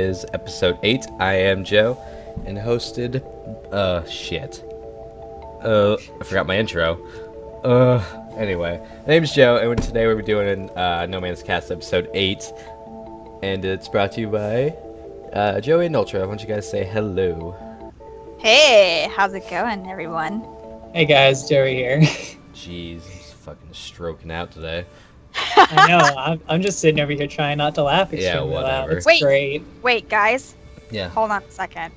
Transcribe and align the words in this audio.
is 0.00 0.24
episode 0.32 0.78
8. 0.84 1.06
I 1.18 1.34
am 1.34 1.64
Joe 1.64 1.98
and 2.46 2.56
hosted 2.56 3.20
uh 3.72 4.06
shit. 4.06 4.62
Uh 5.60 5.96
I 6.20 6.24
forgot 6.24 6.46
my 6.46 6.56
intro. 6.56 7.04
Uh 7.64 8.00
anyway, 8.36 8.80
my 9.00 9.06
name's 9.08 9.34
Joe 9.34 9.56
and 9.56 9.82
today 9.82 10.06
we're 10.06 10.22
doing 10.22 10.70
uh 10.78 11.06
No 11.06 11.20
Man's 11.20 11.42
Cast 11.42 11.72
episode 11.72 12.08
8 12.14 12.44
and 13.42 13.64
it's 13.64 13.88
brought 13.88 14.12
to 14.12 14.20
you 14.20 14.28
by 14.28 14.68
uh 15.32 15.60
Joey 15.60 15.86
and 15.86 15.96
Noltra. 15.96 16.20
Why 16.20 16.26
don't 16.26 16.40
you 16.40 16.46
guys 16.46 16.66
to 16.66 16.70
say 16.70 16.84
hello? 16.84 17.56
Hey, 18.38 19.10
how's 19.16 19.34
it 19.34 19.50
going, 19.50 19.90
everyone? 19.90 20.46
Hey 20.94 21.06
guys, 21.06 21.48
Joey 21.48 21.74
here. 21.74 21.98
Jeez, 22.54 23.02
I'm 23.02 23.18
just 23.18 23.34
fucking 23.34 23.72
stroking 23.72 24.30
out 24.30 24.52
today. 24.52 24.86
I 25.34 25.86
know. 25.88 25.98
I'm, 26.16 26.40
I'm 26.48 26.62
just 26.62 26.78
sitting 26.80 27.00
over 27.00 27.12
here 27.12 27.26
trying 27.26 27.58
not 27.58 27.74
to 27.76 27.82
laugh 27.82 28.12
Yeah, 28.12 28.18
extremely 28.18 28.54
loud. 28.54 28.62
whatever. 28.62 28.92
It's 28.98 29.06
Wait. 29.06 29.20
great. 29.22 29.62
Wait, 29.82 30.08
guys, 30.08 30.54
Yeah. 30.90 31.08
hold 31.08 31.30
on 31.30 31.42
a 31.42 31.50
second. 31.50 31.92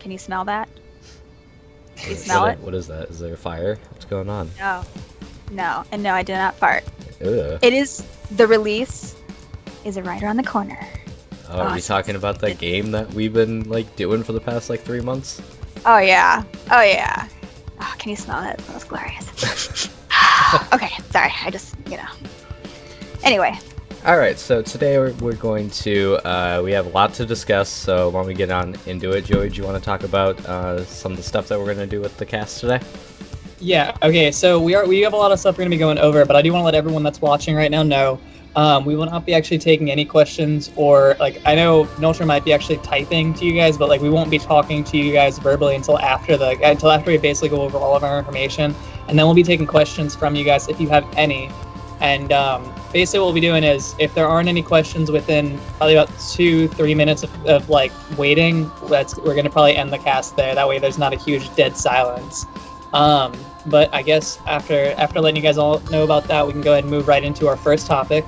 Can 0.00 0.10
you 0.10 0.18
smell 0.18 0.44
that? 0.46 0.68
You 2.06 2.14
smell 2.14 2.42
what- 2.42 2.52
it? 2.52 2.58
What 2.60 2.74
is 2.74 2.86
that? 2.88 3.08
Is 3.10 3.18
there 3.18 3.34
a 3.34 3.36
fire? 3.36 3.78
What's 3.90 4.04
going 4.04 4.28
on? 4.28 4.50
No. 4.58 4.84
No, 5.50 5.84
and 5.92 6.02
no, 6.02 6.12
I 6.12 6.22
did 6.22 6.34
not 6.34 6.54
fart. 6.56 6.84
Ugh. 7.24 7.58
It 7.62 7.72
is 7.72 8.04
the 8.32 8.46
release 8.46 9.16
is 9.84 9.96
it 9.96 10.04
right 10.04 10.22
around 10.22 10.36
the 10.36 10.42
corner. 10.42 10.78
Oh, 11.48 11.60
are 11.60 11.66
we 11.70 11.78
awesome. 11.78 11.96
talking 11.96 12.16
about 12.16 12.40
that 12.40 12.58
game 12.58 12.90
that 12.90 13.12
we've 13.14 13.32
been 13.32 13.62
like 13.70 13.96
doing 13.96 14.22
for 14.22 14.32
the 14.32 14.40
past 14.40 14.68
like 14.68 14.82
three 14.82 15.00
months? 15.00 15.40
Oh 15.86 15.98
yeah. 15.98 16.44
Oh 16.70 16.82
yeah. 16.82 17.26
Oh, 17.80 17.94
can 17.98 18.10
you 18.10 18.16
smell 18.16 18.42
it? 18.50 18.58
That 18.58 18.74
was 18.74 18.84
glorious. 18.84 19.88
okay, 20.74 20.90
sorry. 21.10 21.32
I 21.44 21.50
just, 21.50 21.74
you 21.86 21.96
know. 21.96 22.08
Anyway, 23.22 23.58
All 24.04 24.16
right, 24.16 24.38
so 24.38 24.62
today 24.62 24.96
we're, 24.96 25.12
we're 25.14 25.34
going 25.34 25.70
to 25.70 26.16
uh, 26.26 26.62
we 26.64 26.72
have 26.72 26.86
a 26.86 26.90
lot 26.90 27.14
to 27.14 27.26
discuss. 27.26 27.68
So 27.68 28.10
why 28.10 28.20
don't 28.20 28.28
we 28.28 28.34
get 28.34 28.50
on 28.50 28.76
into 28.86 29.10
it, 29.10 29.24
Joey? 29.24 29.50
Do 29.50 29.56
you 29.56 29.64
want 29.64 29.76
to 29.76 29.84
talk 29.84 30.04
about 30.04 30.38
uh, 30.46 30.84
some 30.84 31.12
of 31.12 31.18
the 31.18 31.24
stuff 31.24 31.48
that 31.48 31.58
we're 31.58 31.66
going 31.66 31.78
to 31.78 31.86
do 31.86 32.00
with 32.00 32.16
the 32.16 32.24
cast 32.24 32.60
today? 32.60 32.80
Yeah. 33.60 33.96
Okay. 34.02 34.30
So 34.30 34.60
we 34.60 34.74
are 34.74 34.86
we 34.86 35.00
have 35.00 35.12
a 35.12 35.16
lot 35.16 35.32
of 35.32 35.40
stuff 35.40 35.58
we're 35.58 35.64
gonna 35.64 35.70
be 35.70 35.78
going 35.78 35.98
over, 35.98 36.24
but 36.24 36.36
I 36.36 36.42
do 36.42 36.52
want 36.52 36.62
to 36.62 36.64
let 36.66 36.74
everyone 36.74 37.02
that's 37.02 37.20
watching 37.20 37.56
right 37.56 37.70
now 37.70 37.82
know 37.82 38.20
um, 38.56 38.84
we 38.84 38.96
will 38.96 39.06
not 39.06 39.26
be 39.26 39.34
actually 39.34 39.58
taking 39.58 39.90
any 39.90 40.04
questions 40.04 40.70
or 40.76 41.16
like 41.20 41.40
I 41.44 41.54
know 41.54 41.84
Noltra 41.96 42.26
might 42.26 42.44
be 42.44 42.52
actually 42.52 42.78
typing 42.78 43.34
to 43.34 43.44
you 43.44 43.52
guys, 43.52 43.76
but 43.76 43.88
like 43.88 44.00
we 44.00 44.10
won't 44.10 44.30
be 44.30 44.38
talking 44.38 44.84
to 44.84 44.96
you 44.96 45.12
guys 45.12 45.38
verbally 45.38 45.74
until 45.74 45.98
after 45.98 46.36
the 46.36 46.50
until 46.62 46.90
after 46.90 47.10
we 47.10 47.18
basically 47.18 47.50
go 47.50 47.62
over 47.62 47.78
all 47.78 47.96
of 47.96 48.04
our 48.04 48.18
information, 48.18 48.74
and 49.08 49.18
then 49.18 49.26
we'll 49.26 49.34
be 49.34 49.42
taking 49.42 49.66
questions 49.66 50.14
from 50.14 50.34
you 50.34 50.44
guys 50.44 50.68
if 50.68 50.80
you 50.80 50.88
have 50.88 51.06
any. 51.16 51.50
And 52.00 52.32
um, 52.32 52.64
basically, 52.92 53.20
what 53.20 53.26
we'll 53.26 53.34
be 53.34 53.40
doing 53.40 53.64
is, 53.64 53.94
if 53.98 54.14
there 54.14 54.26
aren't 54.26 54.48
any 54.48 54.62
questions 54.62 55.10
within 55.10 55.58
probably 55.76 55.94
about 55.94 56.10
two, 56.30 56.68
three 56.68 56.94
minutes 56.94 57.22
of, 57.22 57.46
of 57.46 57.68
like 57.68 57.92
waiting, 58.18 58.70
that's 58.88 59.16
we're 59.18 59.34
gonna 59.34 59.50
probably 59.50 59.76
end 59.76 59.92
the 59.92 59.98
cast 59.98 60.36
there. 60.36 60.54
That 60.54 60.68
way, 60.68 60.78
there's 60.78 60.98
not 60.98 61.12
a 61.12 61.16
huge 61.16 61.54
dead 61.56 61.76
silence. 61.76 62.46
Um, 62.92 63.32
but 63.66 63.92
I 63.94 64.02
guess 64.02 64.38
after 64.46 64.92
after 64.96 65.20
letting 65.20 65.36
you 65.36 65.42
guys 65.42 65.58
all 65.58 65.80
know 65.90 66.04
about 66.04 66.24
that, 66.24 66.46
we 66.46 66.52
can 66.52 66.62
go 66.62 66.72
ahead 66.72 66.84
and 66.84 66.90
move 66.90 67.08
right 67.08 67.22
into 67.22 67.48
our 67.48 67.56
first 67.56 67.86
topic. 67.86 68.24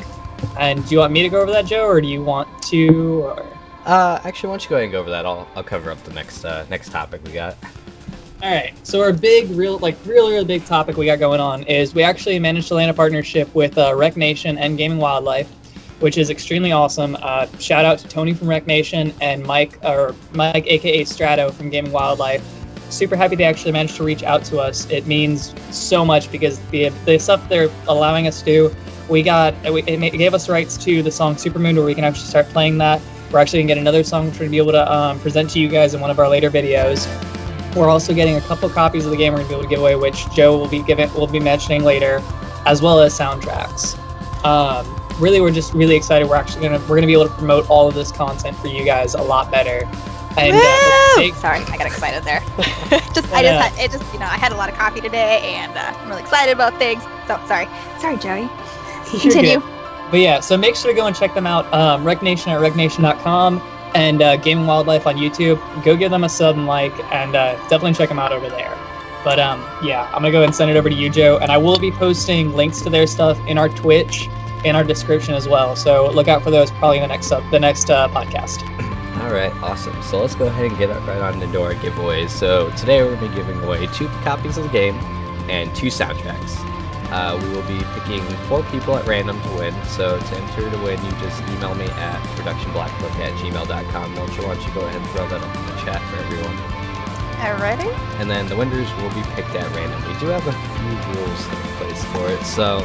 And 0.59 0.87
do 0.87 0.95
you 0.95 0.99
want 1.01 1.13
me 1.13 1.23
to 1.23 1.29
go 1.29 1.41
over 1.41 1.53
that, 1.53 1.67
Joe, 1.67 1.87
or 1.87 2.01
do 2.01 2.09
you 2.09 2.23
want 2.23 2.49
to? 2.65 3.25
Or... 3.25 3.47
Uh, 3.85 4.21
actually, 4.25 4.49
why 4.49 4.53
don't 4.55 4.65
you 4.65 4.71
go 4.71 4.77
ahead 4.77 4.85
and 4.85 4.93
go 4.93 5.01
over 5.01 5.11
that? 5.11 5.27
I'll, 5.27 5.49
I'll 5.55 5.63
cover 5.63 5.91
up 5.91 6.03
the 6.05 6.13
next 6.13 6.45
uh, 6.45 6.67
next 6.69 6.91
topic 6.91 7.23
we 7.25 7.33
got. 7.33 7.57
All 8.43 8.51
right. 8.51 8.75
So 8.87 9.03
our 9.03 9.13
big, 9.13 9.51
real, 9.51 9.79
like, 9.79 9.97
really, 10.07 10.33
really 10.33 10.47
big 10.47 10.65
topic 10.65 10.97
we 10.97 11.05
got 11.05 11.19
going 11.19 11.41
on 11.41 11.63
is 11.65 11.95
we 11.95 12.03
actually 12.03 12.39
managed 12.39 12.69
to 12.69 12.75
land 12.75 12.91
a 12.91 12.95
partnership 12.95 13.55
with 13.55 13.77
uh, 13.77 13.91
RektNation 13.91 14.57
and 14.59 14.79
Gaming 14.79 14.97
Wildlife, 14.97 15.47
which 16.01 16.17
is 16.17 16.31
extremely 16.31 16.73
awesome. 16.73 17.19
Uh, 17.21 17.47
shout 17.59 17.85
out 17.85 17.99
to 17.99 18.09
Tony 18.09 18.33
from 18.33 18.49
RektNation 18.49 19.13
and 19.21 19.45
Mike, 19.45 19.79
or 19.85 20.15
Mike, 20.33 20.67
aka 20.67 21.05
Strato 21.05 21.51
from 21.51 21.69
Gaming 21.69 21.93
Wildlife. 21.93 22.43
Super 22.89 23.15
happy 23.15 23.37
they 23.37 23.45
actually 23.45 23.73
managed 23.73 23.97
to 23.97 24.05
reach 24.05 24.23
out 24.23 24.43
to 24.47 24.59
us. 24.59 24.89
It 24.91 25.07
means 25.07 25.55
so 25.71 26.03
much 26.03 26.33
because 26.33 26.59
the 26.71 26.89
the 27.05 27.19
stuff 27.19 27.47
they're 27.51 27.71
allowing 27.89 28.27
us 28.27 28.39
to 28.39 28.45
do. 28.45 28.77
We 29.11 29.23
got 29.23 29.55
it 29.65 30.19
gave 30.19 30.33
us 30.33 30.49
rights 30.49 30.79
to 30.79 31.03
the 31.03 31.11
song 31.11 31.35
Supermoon, 31.35 31.77
where 31.77 31.85
we 31.85 31.95
can 31.95 32.05
actually 32.05 32.29
start 32.29 32.49
playing 32.49 32.79
that. 32.79 33.03
We're 33.31 33.39
actually 33.39 33.61
gonna 33.61 33.75
get 33.75 33.79
another 33.79 34.03
song 34.03 34.27
which 34.27 34.35
we're 34.35 34.47
gonna 34.47 34.51
be 34.51 34.59
able 34.59 34.73
to 34.73 34.93
um, 34.93 35.21
present 35.21 35.51
to 35.51 35.61
you 35.61 35.69
guys 35.69 35.93
in 35.93 36.01
one 36.01 36.11
of 36.11 36.19
our 36.19 36.29
later 36.29 36.51
videos. 36.51 37.07
We're 37.77 37.89
also 37.89 38.13
getting 38.13 38.37
a 38.37 38.41
couple 38.41 38.69
copies 38.69 39.05
of 39.05 39.11
the 39.11 39.17
game 39.17 39.33
we're 39.33 39.39
gonna 39.39 39.49
be 39.49 39.55
able 39.55 39.63
to 39.65 39.69
give 39.69 39.81
away, 39.81 39.97
which 39.97 40.29
Joe 40.31 40.57
will 40.57 40.69
be 40.69 40.83
giving 40.83 41.13
will 41.15 41.27
be 41.27 41.41
mentioning 41.41 41.85
later, 41.85 42.23
as 42.67 42.83
well 42.83 43.01
as 43.01 43.17
soundtracks. 43.17 43.97
Um, 44.45 44.87
really, 45.19 45.41
we're 45.41 45.53
just 45.53 45.73
really 45.73 45.97
excited. 45.97 46.29
We're 46.29 46.37
actually 46.37 46.63
gonna 46.63 46.81
we're 46.89 46.97
gonna 46.97 47.07
be 47.07 47.13
able 47.13 47.29
to 47.29 47.35
promote 47.35 47.69
all 47.71 47.89
of 47.89 47.95
this 47.95 48.11
content 48.11 48.57
for 48.57 48.69
you 48.69 48.85
guys 48.85 49.15
a 49.15 49.23
lot 49.23 49.51
better. 49.51 49.89
And 50.37 50.57
uh, 50.57 51.17
take- 51.17 51.35
sorry, 51.35 51.59
I 51.59 51.77
got 51.77 51.87
excited 51.87 52.23
there. 52.25 52.41
just, 53.15 53.33
I 53.33 53.43
just, 53.43 53.61
had, 53.61 53.73
it 53.79 53.91
just, 53.91 54.13
you 54.13 54.21
know, 54.21 54.27
I 54.27 54.37
had 54.37 54.53
a 54.53 54.57
lot 54.57 54.69
of 54.69 54.77
coffee 54.77 55.01
today, 55.01 55.41
and 55.43 55.77
uh, 55.77 55.93
I'm 55.97 56.09
really 56.09 56.23
excited 56.23 56.53
about 56.53 56.79
things. 56.79 57.03
So 57.27 57.41
sorry, 57.47 57.67
sorry, 57.99 58.17
Joey. 58.17 58.49
Continue. 59.21 59.61
But 60.11 60.21
yeah, 60.21 60.41
so 60.41 60.57
make 60.57 60.77
sure 60.77 60.91
to 60.91 60.97
go 60.97 61.07
and 61.07 61.15
check 61.15 61.35
them 61.35 61.47
out. 61.47 61.73
Um, 61.73 62.05
RektNation 62.05 62.49
at 62.49 62.61
RektNation.com 62.61 63.61
and 63.95 64.23
uh, 64.23 64.37
Gaming 64.37 64.67
Wildlife 64.67 65.07
on 65.07 65.17
YouTube. 65.17 65.59
Go 65.85 65.97
give 65.97 66.11
them 66.11 66.25
a 66.25 66.29
sub 66.29 66.57
and 66.57 66.67
like, 66.67 66.93
and 67.13 67.35
uh, 67.35 67.55
definitely 67.69 67.95
check 67.95 68.09
them 68.09 68.19
out 68.19 68.33
over 68.33 68.49
there. 68.49 68.77
But 69.25 69.39
um, 69.39 69.61
yeah, 69.83 70.07
I'm 70.15 70.23
gonna 70.23 70.31
go 70.31 70.43
and 70.43 70.55
send 70.55 70.71
it 70.71 70.77
over 70.77 70.89
to 70.89 70.95
you, 70.95 71.11
Joe, 71.11 71.39
and 71.39 71.51
I 71.53 71.59
will 71.59 71.79
be 71.79 71.91
posting 71.91 72.53
links 72.53 72.81
to 72.83 72.91
their 72.91 73.07
stuff 73.07 73.39
in 73.47 73.59
our 73.59 73.69
Twitch, 73.69 74.29
in 74.65 74.77
our 74.77 74.85
description 74.85 75.35
as 75.35 75.47
well. 75.49 75.77
So 75.77 76.11
look 76.11 76.29
out 76.29 76.43
for 76.43 76.51
those 76.51 76.71
probably 76.71 76.99
in 76.99 77.03
the 77.03 77.09
next 77.09 77.27
sub, 77.27 77.49
the 77.51 77.61
next 77.61 77.91
uh, 77.91 78.09
podcast. 78.09 78.63
All 79.23 79.33
right, 79.33 79.53
awesome. 79.63 80.01
So 80.03 80.21
let's 80.21 80.35
go 80.35 80.47
ahead 80.47 80.67
and 80.67 80.79
get 80.79 80.89
right 80.89 81.21
on 81.21 81.43
into 81.43 81.63
our 81.63 81.75
giveaways. 81.75 82.31
So 82.31 82.71
today 82.71 83.03
we're 83.03 83.17
to 83.17 83.29
be 83.29 83.35
giving 83.35 83.63
away 83.63 83.87
two 83.89 84.09
copies 84.25 84.57
of 84.57 84.65
the 84.65 84.71
game 84.71 84.95
and 85.51 85.75
two 85.77 85.89
soundtracks. 85.89 86.70
Uh, 87.11 87.39
we 87.43 87.49
will 87.51 87.67
be 87.67 87.83
picking 87.99 88.23
four 88.47 88.63
people 88.65 88.97
at 88.97 89.07
random 89.07 89.41
to 89.43 89.49
win. 89.57 89.75
So 89.87 90.19
to 90.19 90.37
enter 90.37 90.71
to 90.71 90.79
win, 90.79 91.03
you 91.05 91.11
just 91.19 91.43
email 91.51 91.75
me 91.75 91.87
at 91.87 92.23
productionblackbook 92.39 93.15
at 93.19 93.33
gmail.com. 93.35 94.15
Why 94.15 94.27
don't 94.27 94.67
you 94.67 94.73
go 94.73 94.81
ahead 94.83 95.01
and 95.01 95.11
throw 95.11 95.29
that 95.29 95.43
up 95.43 95.57
in 95.57 95.67
the 95.67 95.77
chat 95.83 96.01
for 96.11 96.17
everyone. 96.23 96.57
Alrighty. 97.41 97.91
And 98.21 98.31
then 98.31 98.49
the 98.49 98.57
winners 98.57 98.93
will 98.97 99.09
be 99.11 99.23
picked 99.35 99.55
at 99.57 99.69
random. 99.75 100.01
We 100.07 100.19
do 100.21 100.27
have 100.27 100.47
a 100.47 100.53
few 100.53 100.93
rules 101.15 101.47
in 101.47 101.77
place 101.81 102.05
for 102.13 102.29
it. 102.29 102.43
So 102.45 102.85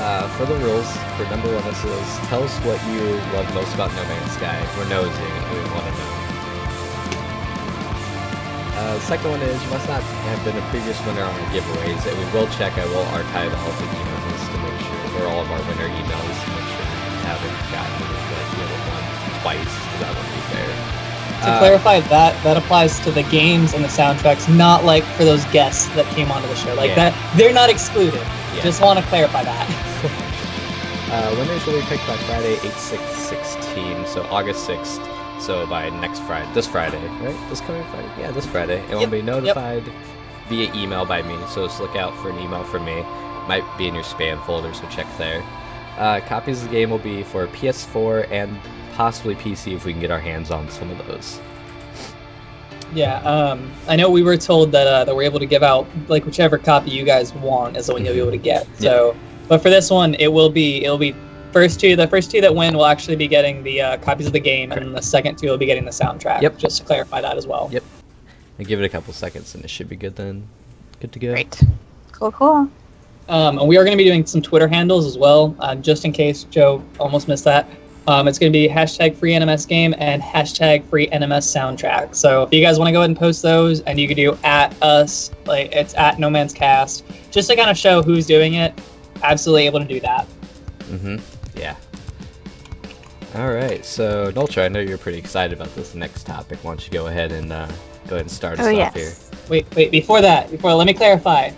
uh, 0.00 0.28
for 0.38 0.46
the 0.46 0.56
rules, 0.64 0.88
for 1.16 1.24
number 1.28 1.52
one, 1.52 1.64
this 1.64 1.84
is 1.84 2.28
tell 2.28 2.42
us 2.42 2.56
what 2.64 2.80
you 2.86 3.02
love 3.34 3.52
most 3.52 3.74
about 3.74 3.90
No 3.90 4.02
Man's 4.04 4.32
Sky. 4.32 4.56
We're 4.78 4.88
nosy 4.88 5.10
and 5.10 5.54
we 5.54 5.74
want 5.74 5.86
to 5.86 5.92
know. 5.92 6.19
Uh, 8.80 8.94
the 8.96 9.00
second 9.04 9.28
one 9.30 9.42
is 9.44 9.60
you 9.62 9.68
must 9.68 9.84
not 9.92 10.00
have 10.00 10.40
been 10.44 10.56
a 10.56 10.64
previous 10.72 10.96
winner 11.04 11.20
on 11.22 11.28
our 11.36 11.46
giveaways. 11.52 12.00
And 12.08 12.16
we 12.16 12.24
will 12.32 12.48
check. 12.56 12.72
I 12.80 12.86
will 12.88 13.04
archive 13.12 13.52
all 13.52 13.68
of 13.68 13.76
the 13.76 13.84
emails 13.92 14.40
to 14.48 14.56
make 14.64 14.78
sure, 14.80 15.20
or 15.20 15.28
all 15.28 15.40
of 15.44 15.50
our 15.52 15.60
winner 15.68 15.84
emails 15.84 16.36
to 16.40 16.48
make 16.56 16.64
sure 16.64 16.86
you 16.88 17.20
haven't 17.28 17.56
gotten 17.68 18.00
like 18.08 18.48
you 18.56 18.64
haven't 18.64 18.84
won 18.88 19.04
twice. 19.44 19.74
That 20.00 20.10
wouldn't 20.16 20.32
be 20.32 20.44
fair. 20.48 20.70
To 21.44 21.50
Uh, 21.52 21.58
clarify 21.58 22.00
that, 22.08 22.32
that 22.42 22.56
applies 22.56 22.98
to 23.00 23.10
the 23.10 23.22
games 23.24 23.74
and 23.74 23.84
the 23.84 23.88
soundtracks, 23.88 24.48
not 24.48 24.84
like 24.84 25.04
for 25.16 25.24
those 25.24 25.44
guests 25.46 25.86
that 25.94 26.06
came 26.16 26.32
onto 26.32 26.48
the 26.48 26.56
show. 26.56 26.72
Like 26.74 26.90
Yeah. 26.96 27.10
that, 27.10 27.36
they're 27.36 27.52
not 27.52 27.68
excluded. 27.68 28.20
Yeah. 28.56 28.62
Just 28.62 28.80
want 28.80 28.98
to 28.98 29.04
clarify 29.06 29.44
that. 29.44 29.66
Uh, 31.12 31.34
winners 31.36 31.66
will 31.66 31.74
be 31.74 31.82
picked 31.86 32.06
by 32.06 32.16
Friday, 32.18 32.54
8 32.62 32.72
6 32.72 33.02
16, 33.02 34.06
so 34.06 34.22
August 34.30 34.64
6th. 34.68 35.00
So 35.40 35.66
by 35.66 35.88
next 36.00 36.20
Friday, 36.20 36.52
this 36.52 36.66
Friday, 36.66 37.02
right? 37.22 37.48
This 37.48 37.60
coming 37.62 37.82
Friday? 37.84 38.08
Yeah, 38.18 38.30
this 38.30 38.46
Friday. 38.46 38.82
It 38.90 38.94
will 38.94 39.00
Yep, 39.02 39.10
be 39.10 39.16
yep. 39.18 39.26
notified 39.26 39.82
via 40.48 40.72
email 40.74 41.06
by 41.06 41.22
me, 41.22 41.34
so 41.48 41.66
just 41.66 41.80
look 41.80 41.96
out 41.96 42.14
for 42.18 42.28
an 42.30 42.38
email 42.38 42.62
from 42.64 42.84
me. 42.84 43.02
Might 43.48 43.64
be 43.78 43.88
in 43.88 43.94
your 43.94 44.04
spam 44.04 44.44
folder, 44.44 44.72
so 44.74 44.86
check 44.88 45.06
there. 45.16 45.42
Uh, 45.98 46.20
copies 46.26 46.62
of 46.62 46.68
the 46.68 46.74
game 46.74 46.90
will 46.90 46.98
be 46.98 47.22
for 47.22 47.46
PS4 47.48 48.30
and 48.30 48.54
possibly 48.94 49.34
PC 49.34 49.74
if 49.74 49.84
we 49.84 49.92
can 49.92 50.00
get 50.00 50.10
our 50.10 50.20
hands 50.20 50.50
on 50.50 50.68
some 50.70 50.90
of 50.90 50.98
those. 51.06 51.40
Yeah, 52.92 53.18
um, 53.20 53.70
I 53.88 53.96
know 53.96 54.10
we 54.10 54.22
were 54.22 54.36
told 54.36 54.72
that 54.72 54.86
uh, 54.86 55.04
that 55.04 55.14
we're 55.14 55.22
able 55.22 55.38
to 55.38 55.46
give 55.46 55.62
out 55.62 55.86
like 56.08 56.26
whichever 56.26 56.58
copy 56.58 56.90
you 56.90 57.04
guys 57.04 57.32
want 57.34 57.76
is 57.76 57.86
the 57.86 57.92
one 57.92 58.04
you'll 58.04 58.14
be 58.14 58.20
able 58.20 58.30
to 58.32 58.36
get. 58.36 58.66
So, 58.78 59.16
but 59.48 59.62
for 59.62 59.70
this 59.70 59.90
one, 59.90 60.14
it 60.16 60.28
will 60.28 60.50
be 60.50 60.84
it'll 60.84 60.98
be 60.98 61.14
first 61.50 61.80
two. 61.80 61.96
The 61.96 62.08
first 62.08 62.30
two 62.30 62.40
that 62.40 62.54
win 62.54 62.74
will 62.74 62.86
actually 62.86 63.16
be 63.16 63.28
getting 63.28 63.62
the 63.62 63.80
uh, 63.80 63.96
copies 63.98 64.26
of 64.26 64.32
the 64.32 64.40
game, 64.40 64.72
and 64.72 64.82
then 64.82 64.92
the 64.92 65.02
second 65.02 65.38
two 65.38 65.48
will 65.48 65.58
be 65.58 65.66
getting 65.66 65.84
the 65.84 65.90
soundtrack. 65.90 66.42
Yep. 66.42 66.58
Just 66.58 66.78
to 66.78 66.84
clarify 66.84 67.20
that 67.20 67.36
as 67.36 67.46
well. 67.46 67.68
Yep. 67.72 67.84
And 68.60 68.68
give 68.68 68.78
it 68.78 68.84
a 68.84 68.90
couple 68.90 69.14
seconds 69.14 69.54
and 69.54 69.64
it 69.64 69.70
should 69.70 69.88
be 69.88 69.96
good 69.96 70.16
then. 70.16 70.46
Good 71.00 71.12
to 71.12 71.18
go. 71.18 71.32
Great. 71.32 71.62
Cool, 72.12 72.30
cool. 72.30 72.70
Um, 73.30 73.58
and 73.58 73.66
we 73.66 73.78
are 73.78 73.84
going 73.84 73.96
to 73.96 74.02
be 74.02 74.04
doing 74.04 74.26
some 74.26 74.42
Twitter 74.42 74.68
handles 74.68 75.06
as 75.06 75.16
well, 75.16 75.56
uh, 75.60 75.76
just 75.76 76.04
in 76.04 76.12
case 76.12 76.44
Joe 76.44 76.84
almost 76.98 77.26
missed 77.26 77.44
that. 77.44 77.66
Um, 78.06 78.28
it's 78.28 78.38
going 78.38 78.52
to 78.52 78.58
be 78.58 78.68
hashtag 78.68 79.16
free 79.16 79.32
NMS 79.32 79.66
game 79.66 79.94
and 79.96 80.20
hashtag 80.20 80.84
free 80.90 81.06
NMS 81.08 81.48
soundtrack. 81.56 82.14
So 82.14 82.42
if 82.42 82.52
you 82.52 82.60
guys 82.60 82.78
want 82.78 82.88
to 82.88 82.92
go 82.92 82.98
ahead 82.98 83.08
and 83.08 83.18
post 83.18 83.40
those, 83.40 83.80
and 83.82 83.98
you 83.98 84.06
can 84.06 84.16
do 84.16 84.36
at 84.44 84.74
us, 84.82 85.30
like 85.46 85.74
it's 85.74 85.94
at 85.94 86.18
No 86.18 86.28
Man's 86.28 86.52
Cast, 86.52 87.04
just 87.30 87.48
to 87.48 87.56
kind 87.56 87.70
of 87.70 87.78
show 87.78 88.02
who's 88.02 88.26
doing 88.26 88.54
it. 88.54 88.78
Absolutely 89.22 89.64
able 89.64 89.78
to 89.78 89.86
do 89.86 90.00
that. 90.00 90.26
Mm-hmm. 90.80 91.16
Yeah. 91.54 91.76
All 93.36 93.52
right, 93.52 93.84
so 93.84 94.32
Noltra, 94.32 94.64
I 94.64 94.68
know 94.68 94.80
you're 94.80 94.98
pretty 94.98 95.18
excited 95.18 95.56
about 95.58 95.72
this 95.76 95.94
next 95.94 96.24
topic. 96.24 96.58
Why 96.64 96.72
don't 96.72 96.84
you 96.84 96.92
go 96.92 97.06
ahead 97.06 97.30
and 97.30 97.52
uh, 97.52 97.66
go 98.08 98.16
ahead 98.16 98.22
and 98.22 98.30
start 98.30 98.58
us 98.58 98.66
Oh 98.66 98.70
off 98.70 98.76
yes. 98.76 98.94
here? 99.30 99.38
Wait, 99.48 99.66
wait. 99.76 99.92
Before 99.92 100.20
that, 100.20 100.50
before 100.50 100.74
let 100.74 100.86
me 100.86 100.94
clarify. 100.94 101.50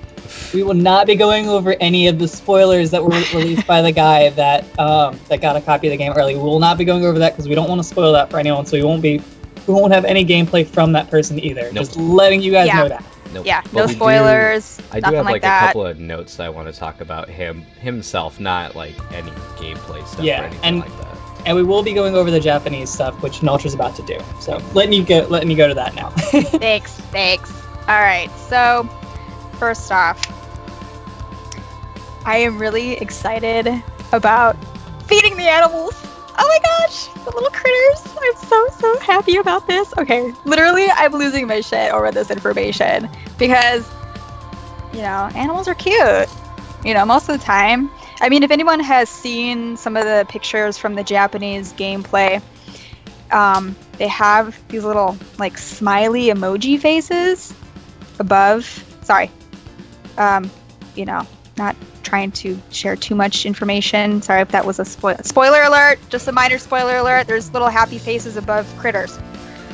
We 0.53 0.63
will 0.63 0.75
not 0.75 1.07
be 1.07 1.15
going 1.15 1.49
over 1.49 1.75
any 1.81 2.09
of 2.09 2.19
the 2.19 2.29
spoilers 2.29 2.91
that 2.91 3.03
were 3.03 3.11
released 3.35 3.67
by 3.67 3.81
the 3.81 3.93
guy 3.93 4.29
that 4.43 4.65
um, 4.79 5.19
that 5.29 5.41
got 5.41 5.57
a 5.57 5.61
copy 5.63 5.87
of 5.89 5.93
the 5.93 5.97
game 5.97 6.13
early. 6.15 6.35
We 6.35 6.43
will 6.43 6.61
not 6.61 6.77
be 6.77 6.85
going 6.85 7.05
over 7.07 7.19
that 7.19 7.33
because 7.33 7.49
we 7.49 7.55
don't 7.55 7.69
want 7.69 7.81
to 7.81 7.85
spoil 7.85 8.13
that 8.13 8.31
for 8.31 8.39
anyone. 8.39 8.67
So 8.67 8.77
we 8.77 8.83
won't 8.85 9.03
be 9.03 9.23
we 9.67 9.73
won't 9.75 9.93
have 9.95 10.05
any 10.05 10.25
gameplay 10.27 10.67
from 10.67 10.93
that 10.93 11.09
person 11.11 11.39
either. 11.39 11.65
Nope. 11.73 11.75
Just 11.87 11.97
letting 11.97 12.43
you 12.43 12.51
guys 12.53 12.67
Yeah. 12.67 12.83
know 12.83 12.89
that. 12.89 13.05
Nope. 13.33 13.47
Yeah, 13.47 13.63
But 13.63 13.73
no 13.73 13.83
we 13.83 13.89
do- 13.89 13.95
spoilers. 13.95 14.79
I 14.91 15.01
do 15.01 15.15
have 15.15 15.25
like, 15.25 15.43
like, 15.43 15.45
a 15.45 15.67
couple 15.67 15.87
of 15.87 15.99
notes 15.99 16.37
that 16.37 16.45
I 16.45 16.49
want 16.51 16.73
to 16.73 16.79
talk 16.79 17.01
about 17.01 17.29
him 17.29 17.63
himself, 17.81 18.39
not 18.39 18.77
like 18.77 18.95
any 19.13 19.31
gameplay 19.57 20.07
stuff 20.07 20.25
Yeah, 20.25 20.43
or 20.43 20.45
anything 20.47 20.65
and- 20.65 20.81
like 20.81 20.97
that. 20.99 21.09
And 21.45 21.57
we 21.57 21.65
will 21.65 21.83
be 21.83 21.93
going 21.93 22.15
over 22.15 22.31
the 22.31 22.39
Japanese 22.39 22.89
stuff, 22.89 23.21
which 23.21 23.41
Noltra's 23.41 23.75
about 23.75 23.97
to 23.97 24.03
do. 24.03 24.17
So 24.39 24.63
let 24.75 24.89
me 24.89 25.03
go 25.03 25.27
letting 25.29 25.51
you 25.51 25.57
go 25.57 25.67
to 25.67 25.75
that 25.75 25.93
now. 25.97 26.11
Thanks, 26.61 26.93
thanks. 27.11 27.51
All 27.89 27.99
right, 28.01 28.31
so 28.49 28.85
first 29.59 29.91
off, 29.91 30.21
I 32.25 32.37
am 32.37 32.59
really 32.59 32.93
excited 32.93 33.67
about 34.13 34.57
feeding 35.09 35.37
the 35.37 35.49
animals. 35.49 35.95
Oh 36.39 36.49
my 36.49 36.59
gosh, 36.63 37.07
the 37.25 37.31
little 37.31 37.51
critters. 37.51 38.17
I'm 38.21 38.37
so, 38.49 38.69
so 38.79 38.99
happy 39.01 39.37
about 39.37 39.67
this. 39.67 39.93
Okay, 39.99 40.33
literally, 40.45 40.87
I'm 40.91 41.13
losing 41.13 41.47
my 41.47 41.61
shit 41.61 41.93
over 41.93 42.11
this 42.11 42.31
information 42.31 43.09
because, 43.39 43.89
you 44.93 45.03
know, 45.03 45.31
animals 45.35 45.69
are 45.69 45.75
cute. 45.75 46.29
You 46.85 46.95
know, 46.95 47.05
most 47.05 47.29
of 47.29 47.39
the 47.39 47.45
time. 47.45 47.91
I 48.21 48.29
mean, 48.29 48.45
if 48.45 48.51
anyone 48.53 48.79
has 48.81 49.09
seen 49.09 49.77
some 49.77 49.97
of 49.97 50.05
the 50.05 50.25
pictures 50.29 50.79
from 50.79 50.95
the 50.95 51.03
Japanese 51.03 51.73
gameplay, 51.73 52.41
um, 53.33 53.75
they 53.99 54.09
have 54.09 54.57
these 54.69 54.85
little 54.85 55.17
like 55.39 55.59
smiley 55.59 56.27
emoji 56.27 56.79
faces 56.79 57.53
above. 58.19 58.65
Sorry, 59.03 59.31
um, 60.19 60.51
you 60.95 61.05
know, 61.05 61.27
not 61.57 61.75
trying 62.13 62.31
to 62.31 62.61
share 62.71 62.95
too 62.95 63.15
much 63.15 63.47
information. 63.47 64.21
Sorry 64.21 64.43
if 64.43 64.49
that 64.49 64.67
was 64.67 64.79
a 64.79 64.85
spoil- 64.85 65.17
spoiler 65.23 65.63
alert. 65.63 65.99
Just 66.11 66.29
a 66.29 66.33
minor 66.33 66.59
spoiler 66.59 66.97
alert. 66.99 67.27
There's 67.27 67.51
little 67.55 67.71
happy 67.71 67.97
faces 67.97 68.37
above 68.37 68.67
critters. 68.79 69.19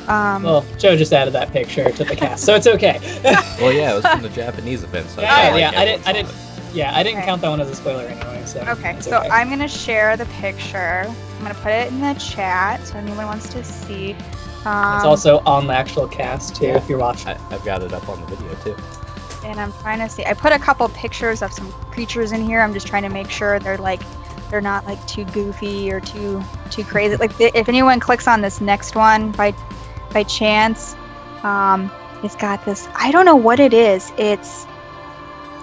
Um, 0.07 0.45
well, 0.45 0.65
Joe 0.79 0.97
just 0.97 1.13
added 1.13 1.35
that 1.35 1.51
picture 1.51 1.91
to 1.91 2.05
the 2.05 2.15
cast, 2.15 2.45
so 2.45 2.55
it's 2.55 2.69
okay. 2.69 3.01
Well, 3.61 3.73
yeah, 3.73 3.91
it 3.91 3.95
was 3.97 4.07
from 4.07 4.23
the 4.23 4.29
Japanese 4.43 4.85
event, 4.85 5.11
so 5.11 5.21
I 5.21 5.25
Yeah, 5.25 5.49
felt 5.49 5.61
yeah, 5.61 5.81
I 5.81 5.85
didn't- 5.85 6.07
I 6.09 6.13
didn't- 6.13 6.35
yeah, 6.73 6.97
I 6.97 7.03
didn't 7.03 7.19
Okay. 7.19 7.27
count 7.27 7.43
that 7.43 7.49
one 7.49 7.61
as 7.61 7.71
a 7.71 7.75
spoiler 7.75 8.05
anyway. 8.05 8.43
So 8.47 8.61
Okay, 8.61 8.93
it's 8.95 9.09
so 9.09 9.19
I'm 9.19 9.51
gonna 9.51 9.67
share 9.67 10.17
the 10.17 10.27
picture. 10.41 11.07
I'm 11.09 11.43
gonna 11.43 11.55
put 11.55 11.73
it 11.73 11.89
in 11.91 12.01
the 12.01 12.15
chat 12.15 12.87
so 12.87 12.99
anyone 12.99 13.27
wants 13.27 13.49
to 13.49 13.65
see. 13.65 14.15
Um, 14.65 14.95
It's 14.97 15.05
also 15.05 15.41
on 15.45 15.67
the 15.67 15.75
actual 15.75 16.07
cast 16.07 16.55
too, 16.55 16.67
if 16.67 16.89
you're 16.89 16.99
watching. 17.01 17.29
I, 17.31 17.37
I've 17.51 17.65
got 17.65 17.83
it 17.83 17.93
up 17.93 18.09
on 18.09 18.21
the 18.21 18.27
video 18.37 18.55
too. 18.63 18.77
And 19.45 19.61
I'm 19.61 19.73
trying 19.75 19.99
to 20.01 20.09
see. 20.09 20.25
I 20.25 20.35
put 20.35 20.53
a 20.53 20.59
couple 20.59 20.89
pictures 20.91 21.43
of 21.43 21.53
some 21.53 21.71
creatures 21.91 22.33
in 22.33 22.43
here. 22.43 22.61
I'm 22.61 22.73
just 22.73 22.87
trying 22.87 23.03
to 23.03 23.09
make 23.09 23.31
sure 23.31 23.59
they're 23.59 23.79
like 23.79 24.03
they're 24.51 24.61
not 24.61 24.87
like 24.87 25.05
too 25.07 25.25
goofy 25.27 25.93
or 25.93 26.01
too 26.01 26.43
too 26.71 26.85
crazy. 26.85 27.17
Like 27.17 27.33
if 27.41 27.69
anyone 27.69 28.01
clicks 28.01 28.27
on 28.27 28.41
this 28.41 28.61
next 28.61 28.95
one 28.95 29.33
by 29.33 29.55
by 30.13 30.23
chance, 30.23 30.97
um, 31.43 31.91
it's 32.23 32.37
got 32.37 32.65
this. 32.65 32.89
I 32.95 33.11
don't 33.11 33.25
know 33.25 33.37
what 33.37 33.61
it 33.61 33.73
is. 33.73 34.13
It's 34.17 34.67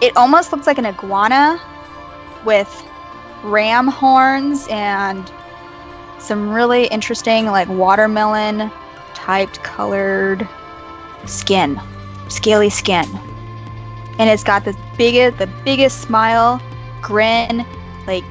it 0.01 0.15
almost 0.15 0.51
looks 0.51 0.67
like 0.67 0.77
an 0.77 0.85
iguana 0.85 1.59
with 2.45 2.85
ram 3.43 3.87
horns 3.87 4.67
and 4.69 5.31
some 6.19 6.49
really 6.49 6.87
interesting 6.87 7.45
like 7.45 7.67
watermelon 7.69 8.71
typed 9.13 9.61
colored 9.63 10.47
skin 11.25 11.79
scaly 12.27 12.69
skin 12.69 13.05
and 14.19 14.29
it's 14.29 14.43
got 14.43 14.63
the 14.65 14.75
biggest 14.97 15.37
the 15.37 15.47
biggest 15.63 16.01
smile 16.01 16.61
grin 17.01 17.65
like 18.07 18.23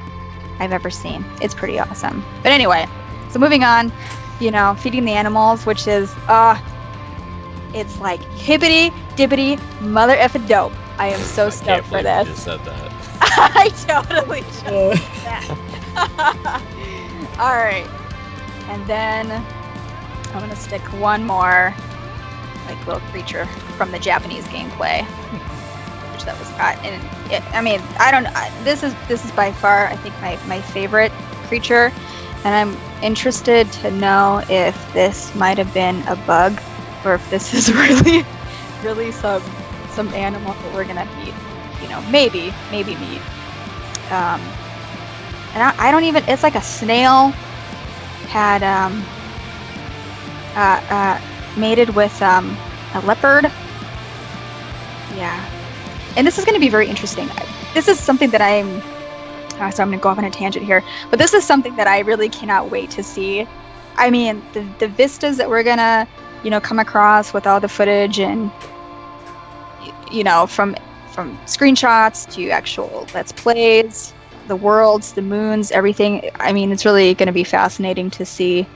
i've 0.59 0.71
ever 0.71 0.89
seen. 0.89 1.23
It's 1.41 1.53
pretty 1.53 1.79
awesome. 1.79 2.23
But 2.43 2.51
anyway 2.51 2.87
so 3.29 3.39
moving 3.39 3.63
on 3.63 3.91
you 4.39 4.51
know 4.51 4.75
feeding 4.79 5.05
the 5.05 5.11
animals 5.13 5.65
which 5.65 5.87
is 5.87 6.13
uh 6.27 6.59
it's 7.73 7.99
like 7.99 8.21
hippity 8.33 8.89
dippity 9.15 9.57
mother 9.81 10.15
effing 10.15 10.47
dope. 10.47 10.73
I 10.97 11.07
am 11.07 11.19
so 11.21 11.47
I 11.47 11.49
stoked 11.49 11.65
can't 11.67 11.85
for 11.85 12.01
believe 12.01 12.27
you 12.27 12.33
just 12.33 12.43
said 12.45 12.59
that. 12.65 12.91
i 13.21 13.69
totally 13.87 14.41
just 14.41 14.65
Uh, 14.65 16.61
all 17.39 17.55
right. 17.55 17.87
And 18.69 18.85
then 18.87 19.31
i'm 20.33 20.39
gonna 20.41 20.55
stick 20.55 20.81
one 20.99 21.23
more 21.25 21.73
like 22.67 22.85
little 22.87 23.01
creature 23.11 23.45
from 23.77 23.91
the 23.91 23.99
japanese 23.99 24.43
gameplay 24.45 25.05
that 26.23 26.37
was 26.39 26.49
got 26.51 26.77
and 26.85 27.03
it, 27.31 27.43
i 27.53 27.61
mean 27.61 27.81
i 27.99 28.11
don't 28.11 28.27
I, 28.27 28.49
this 28.63 28.83
is 28.83 28.95
this 29.07 29.25
is 29.25 29.31
by 29.31 29.51
far 29.51 29.87
i 29.87 29.95
think 29.95 30.15
my, 30.21 30.39
my 30.47 30.61
favorite 30.61 31.11
creature. 31.47 31.91
And 32.43 32.53
i'm 32.55 32.77
interested 33.03 33.71
to 33.73 33.91
know 33.91 34.43
if 34.49 34.93
this 34.93 35.33
might 35.35 35.57
have 35.57 35.73
been 35.73 36.01
a 36.07 36.15
bug 36.15 36.61
or 37.03 37.15
if 37.15 37.29
this 37.29 37.53
is 37.53 37.73
really 37.73 38.23
really 38.83 39.11
some 39.11 39.41
some 39.89 40.13
animal 40.13 40.53
that 40.53 40.73
we're 40.73 40.85
gonna 40.85 41.07
meet 41.17 41.33
you 41.81 41.89
know 41.89 42.01
maybe 42.11 42.53
maybe 42.71 42.95
meet 42.95 43.21
um 44.11 44.41
and 45.55 45.63
I, 45.63 45.73
I 45.77 45.91
don't 45.91 46.03
even 46.03 46.23
it's 46.27 46.43
like 46.43 46.55
a 46.55 46.61
snail 46.61 47.29
had 48.29 48.63
um 48.63 49.03
uh, 50.55 50.81
uh 50.89 51.59
mated 51.59 51.89
with 51.95 52.21
um 52.21 52.57
a 52.93 53.01
leopard. 53.01 53.45
Yeah 55.15 55.54
and 56.15 56.25
this 56.25 56.37
is 56.37 56.45
going 56.45 56.55
to 56.55 56.59
be 56.59 56.69
very 56.69 56.87
interesting. 56.87 57.29
This 57.73 57.87
is 57.87 57.99
something 57.99 58.29
that 58.31 58.41
i'm 58.41 58.81
uh, 59.59 59.71
so 59.71 59.83
i'm 59.83 59.89
going 59.89 59.99
to 59.99 60.03
go 60.03 60.09
off 60.09 60.17
on 60.17 60.25
a 60.25 60.31
tangent 60.31 60.65
here 60.65 60.83
but 61.09 61.17
this 61.17 61.33
is 61.33 61.45
something 61.45 61.75
that 61.77 61.87
i 61.87 61.99
really 61.99 62.29
cannot 62.29 62.69
wait 62.71 62.89
to 62.91 63.03
see. 63.03 63.47
I 63.97 64.09
mean 64.09 64.41
the, 64.53 64.67
the 64.79 64.87
vistas 64.87 65.37
that 65.37 65.49
we're 65.49 65.63
to 65.63 66.07
you 66.43 66.49
know 66.49 66.59
come 66.59 66.79
across 66.79 67.33
with 67.33 67.47
all 67.47 67.59
the 67.59 67.69
footage 67.69 68.19
and 68.19 68.51
you 70.11 70.23
know 70.23 70.47
from 70.47 70.75
from 71.13 71.37
screenshots 71.45 72.31
to 72.33 72.49
actual 72.49 73.07
let's 73.13 73.31
plays 73.31 74.13
the 74.47 74.55
worlds 74.55 75.13
the 75.13 75.21
moons 75.21 75.71
everything 75.71 76.29
i 76.41 76.51
mean 76.51 76.71
it's 76.71 76.83
really 76.85 77.13
going 77.13 77.27
to 77.27 77.33
be 77.33 77.43
fascinating 77.43 78.09
to 78.09 78.25
see 78.25 78.67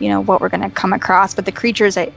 you 0.00 0.08
know 0.08 0.20
what 0.20 0.40
we're 0.40 0.48
going 0.48 0.62
to 0.62 0.70
come 0.70 0.92
across. 0.92 1.34
But 1.34 1.44
the 1.44 1.52
creatures 1.52 1.96
i 1.96 2.10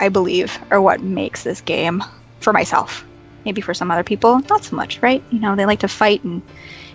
i 0.00 0.08
believe 0.08 0.58
are 0.70 0.80
what 0.82 1.02
makes 1.02 1.44
this 1.44 1.60
game 1.60 2.02
for 2.40 2.52
myself 2.52 3.04
maybe 3.48 3.62
for 3.62 3.72
some 3.72 3.90
other 3.90 4.04
people 4.04 4.38
not 4.50 4.62
so 4.62 4.76
much 4.76 5.00
right 5.00 5.24
you 5.30 5.38
know 5.40 5.56
they 5.56 5.64
like 5.64 5.80
to 5.80 5.88
fight 5.88 6.22
and 6.22 6.42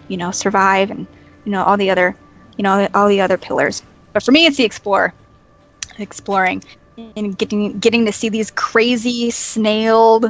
you 0.08 0.18
know 0.18 0.30
survive 0.30 0.92
and 0.92 1.08
you 1.46 1.52
know 1.52 1.64
all 1.64 1.78
the 1.78 1.90
other 1.90 2.16
you 2.58 2.64
know 2.64 2.88
all 2.94 3.08
the 3.08 3.20
other 3.20 3.40
pillars 3.40 3.82
but 4.14 4.22
for 4.22 4.32
me 4.32 4.46
it's 4.46 4.58
the 4.58 4.64
explore 4.64 5.12
exploring 5.98 6.64
and 7.16 7.36
getting 7.40 7.80
getting 7.80 8.06
to 8.06 8.12
see 8.12 8.30
these 8.30 8.52
crazy 8.52 9.32
snail-eyed 9.32 10.30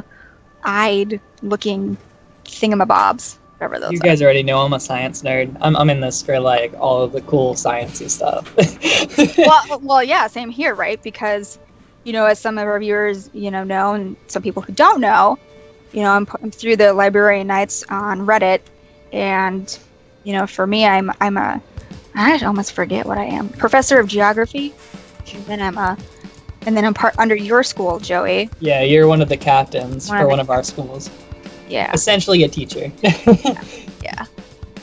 looking 1.42 1.98
thingamabobs 2.46 3.36
whatever 3.58 3.78
those 3.78 3.92
you 3.92 3.98
are 3.98 4.08
guys 4.08 4.22
already 4.22 4.42
know 4.42 4.60
I'm 4.60 4.72
a 4.72 4.80
science 4.80 5.22
nerd. 5.22 5.54
I'm, 5.60 5.76
I'm 5.76 5.90
in 5.90 6.00
this 6.00 6.22
for 6.22 6.40
like 6.40 6.72
all 6.78 7.02
of 7.02 7.12
the 7.12 7.20
cool 7.22 7.54
sciencey 7.54 8.08
stuff. 8.08 8.50
well, 9.38 9.80
well, 9.80 10.02
yeah, 10.02 10.26
same 10.26 10.50
here, 10.50 10.74
right? 10.74 11.02
Because, 11.02 11.58
you 12.04 12.12
know, 12.12 12.26
as 12.26 12.38
some 12.40 12.58
of 12.58 12.66
our 12.66 12.78
viewers, 12.78 13.30
you 13.32 13.50
know, 13.50 13.64
know, 13.64 13.94
and 13.94 14.16
some 14.26 14.42
people 14.42 14.60
who 14.60 14.72
don't 14.72 15.00
know, 15.00 15.38
you 15.94 16.02
know, 16.02 16.10
I'm, 16.10 16.26
I'm 16.42 16.50
through 16.50 16.76
the 16.76 16.92
librarian 16.92 17.46
nights 17.46 17.84
on 17.88 18.26
Reddit, 18.26 18.60
and, 19.12 19.78
you 20.24 20.32
know, 20.32 20.46
for 20.46 20.66
me, 20.66 20.84
I'm 20.84 21.10
I'm 21.20 21.36
a, 21.36 21.62
I 22.14 22.44
almost 22.44 22.72
forget 22.72 23.06
what 23.06 23.16
I 23.16 23.24
am, 23.24 23.48
professor 23.48 23.98
of 24.00 24.08
geography, 24.08 24.74
and 25.32 25.46
then 25.46 25.62
I'm 25.62 25.78
a, 25.78 25.96
and 26.66 26.76
then 26.76 26.84
I'm 26.84 26.94
part 26.94 27.16
under 27.18 27.36
your 27.36 27.62
school, 27.62 28.00
Joey. 28.00 28.50
yeah, 28.58 28.82
you're 28.82 29.06
one 29.06 29.22
of 29.22 29.28
the 29.28 29.36
captains 29.36 30.08
One 30.08 30.18
for 30.18 30.22
of 30.22 30.26
the 30.26 30.30
one 30.30 30.40
of 30.40 30.50
our 30.50 30.62
schools. 30.62 31.10
Yeah. 31.68 31.90
Essentially 31.94 32.44
a 32.44 32.48
teacher. 32.48 32.92
Yeah. 33.02 34.26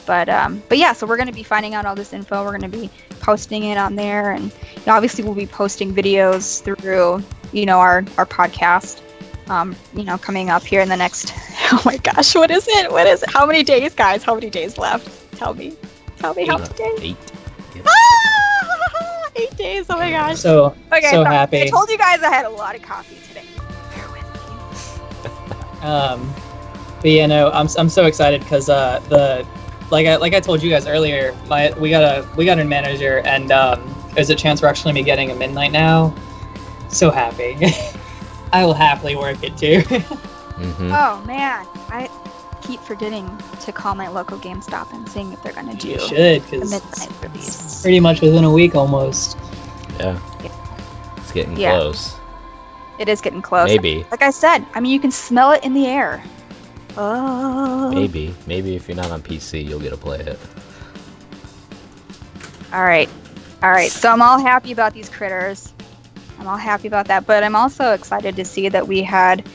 But 0.08 0.30
um 0.30 0.62
but 0.68 0.80
yeah 0.80 0.94
so 0.94 1.06
we're 1.06 1.15
going 1.15 1.30
to 1.30 1.34
be 1.34 1.44
finding 1.44 1.75
out 1.75 1.86
all 1.86 1.96
this 1.96 2.12
info 2.12 2.44
we're 2.44 2.58
going 2.58 2.70
to 2.70 2.77
be 2.77 2.89
posting 3.22 3.63
it 3.65 3.77
on 3.77 3.96
there 3.96 4.32
and 4.32 4.46
you 4.46 4.82
know, 4.88 4.94
obviously 4.94 5.24
we'll 5.24 5.36
be 5.36 5.46
posting 5.46 5.94
videos 5.94 6.62
through 6.63 7.24
you 7.53 7.65
know 7.68 7.77
our 7.80 8.03
our 8.18 8.25
podcast 8.25 9.00
um 9.48 9.75
you 9.93 10.03
know 10.03 10.17
coming 10.17 10.50
up 10.50 10.63
here 10.63 10.81
in 10.81 10.89
the 10.89 10.98
next 10.98 11.33
oh 11.71 11.81
my 11.86 11.98
gosh 11.98 12.36
what 12.36 12.51
is 12.51 12.67
it? 12.67 12.91
What 12.91 13.07
is 13.07 13.24
it? 13.24 13.29
How 13.29 13.45
many 13.45 13.63
days 13.63 13.93
guys? 13.93 14.24
How 14.24 14.33
many 14.33 14.50
days 14.50 14.77
left? 14.77 15.36
Tell 15.38 15.53
me. 15.53 15.75
Tell 16.17 16.33
me 16.33 16.45
how 16.45 16.57
many 16.57 16.74
days? 16.74 17.00
Eight. 17.01 17.31
ah, 17.86 19.29
eight 19.36 19.55
days 19.57 19.86
oh 19.89 19.98
my 19.98 20.12
gosh. 20.12 20.39
So 20.39 20.75
okay 20.91 21.12
so 21.12 21.24
sorry. 21.24 21.62
i 21.62 21.69
told 21.69 21.89
you 21.89 21.98
guys 21.98 22.21
i 22.21 22.29
had 22.29 22.45
a 22.45 22.50
lot 22.50 22.75
of 22.75 22.81
coffee 22.81 23.17
today. 23.27 23.45
Bear 23.95 24.07
with 24.12 24.24
me. 25.24 25.57
Um, 25.88 26.31
but 27.01 27.10
yeah, 27.10 27.25
no, 27.25 27.50
I'm, 27.50 27.67
I'm 27.75 27.89
so 27.89 28.05
excited 28.05 28.41
because 28.41 28.69
uh, 28.69 29.00
the 29.10 29.48
like 29.91 30.07
I 30.07 30.15
like 30.15 30.33
I 30.33 30.39
told 30.39 30.63
you 30.63 30.69
guys 30.69 30.88
earlier, 30.88 31.36
my 31.48 31.74
we 31.79 31.89
got 31.89 32.03
a 32.03 32.27
we 32.36 32.45
got 32.45 32.60
a 32.60 32.63
manager, 32.63 33.19
and 33.25 33.51
um, 33.51 33.95
there's 34.13 34.29
a 34.29 34.36
chance 34.36 34.62
we're 34.62 34.67
actually 34.67 34.91
gonna 34.91 35.01
be 35.01 35.05
getting 35.05 35.31
a 35.31 35.36
midnight 35.36 35.71
now. 35.71 36.15
So 36.89 37.10
happy. 37.12 37.57
I 38.53 38.65
will 38.65 38.74
happily 38.74 39.15
work 39.15 39.43
it 39.43 39.58
too. 39.58 39.81
hmm 39.89 40.91
Oh 40.93 41.24
man, 41.25 41.65
I 41.89 42.10
keep 42.62 42.79
forgetting 42.81 43.29
to 43.62 43.72
call 43.72 43.96
my 43.96 44.08
local 44.08 44.38
GameStop 44.38 44.93
and 44.93 45.08
seeing 45.10 45.31
if 45.34 45.41
they're 45.41 45.53
gonna 45.53 45.75
do 45.75 45.89
you 45.89 46.00
should, 46.00 46.43
because 46.43 46.70
midnight 46.72 47.22
release. 47.24 47.81
pretty 47.81 48.00
much 48.00 48.22
within 48.22 48.43
a 48.43 48.51
week 48.51 48.75
almost. 48.75 49.38
Yeah. 50.00 50.20
It's 51.17 51.31
getting 51.31 51.58
Yeah. 51.58 51.77
close. 51.77 52.15
It 53.00 53.10
is 53.10 53.22
getting 53.22 53.41
close. 53.41 53.67
Maybe. 53.67 54.05
Like 54.12 54.22
I 54.22 54.29
said, 54.29 54.63
I 54.75 54.79
mean, 54.79 54.91
you 54.91 55.00
can 55.00 55.12
smell 55.12 55.51
it 55.51 55.63
in 55.63 55.74
the 55.74 55.88
air. 55.88 56.24
Oh. 56.98 57.89
Maybe. 57.89 58.36
Maybe 58.46 58.75
if 58.75 58.88
you're 58.88 58.98
not 58.98 59.10
on 59.12 59.22
PC, 59.22 59.65
you'll 59.65 59.79
get 59.79 59.89
to 59.91 59.98
play 59.98 60.20
it. 60.20 60.38
All 62.74 62.84
right. 62.84 63.10
All 63.63 63.72
right. 63.72 63.91
So 63.91 64.12
I'm 64.12 64.22
all 64.22 64.39
happy 64.39 64.72
about 64.72 64.93
these 64.93 65.10
critters. 65.10 65.74
I'm 66.41 66.48
all 66.48 66.57
happy 66.57 66.88
about 66.88 67.07
that. 67.07 67.27
But 67.27 67.43
I'm 67.43 67.55
also 67.55 67.93
excited 67.93 68.36
to 68.36 68.43
see 68.43 68.67
that 68.67 68.88
we 68.88 69.03
had 69.03 69.48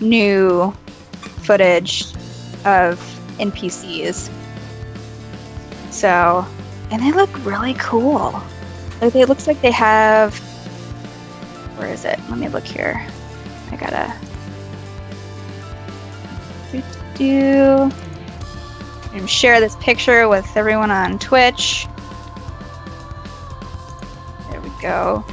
new 0.00 0.74
footage 1.42 2.06
of 2.64 2.98
NPCs. 3.38 4.30
So, 5.90 6.46
and 6.90 7.02
they 7.02 7.12
look 7.12 7.28
really 7.44 7.74
cool. 7.74 8.42
Like, 9.02 9.14
it 9.14 9.28
looks 9.28 9.46
like 9.46 9.60
they 9.60 9.70
have. 9.72 10.34
Where 11.76 11.92
is 11.92 12.06
it? 12.06 12.18
Let 12.30 12.38
me 12.38 12.48
look 12.48 12.64
here. 12.64 13.06
I 13.70 13.76
gotta. 13.76 14.14
Do. 17.16 17.90
And 19.12 19.28
share 19.28 19.60
this 19.60 19.76
picture 19.76 20.28
with 20.28 20.46
everyone 20.56 20.90
on 20.90 21.18
Twitch. 21.18 21.86
There 24.50 24.60
we 24.62 24.70
go. 24.80 25.24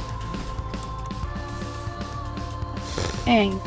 And 3.26 3.60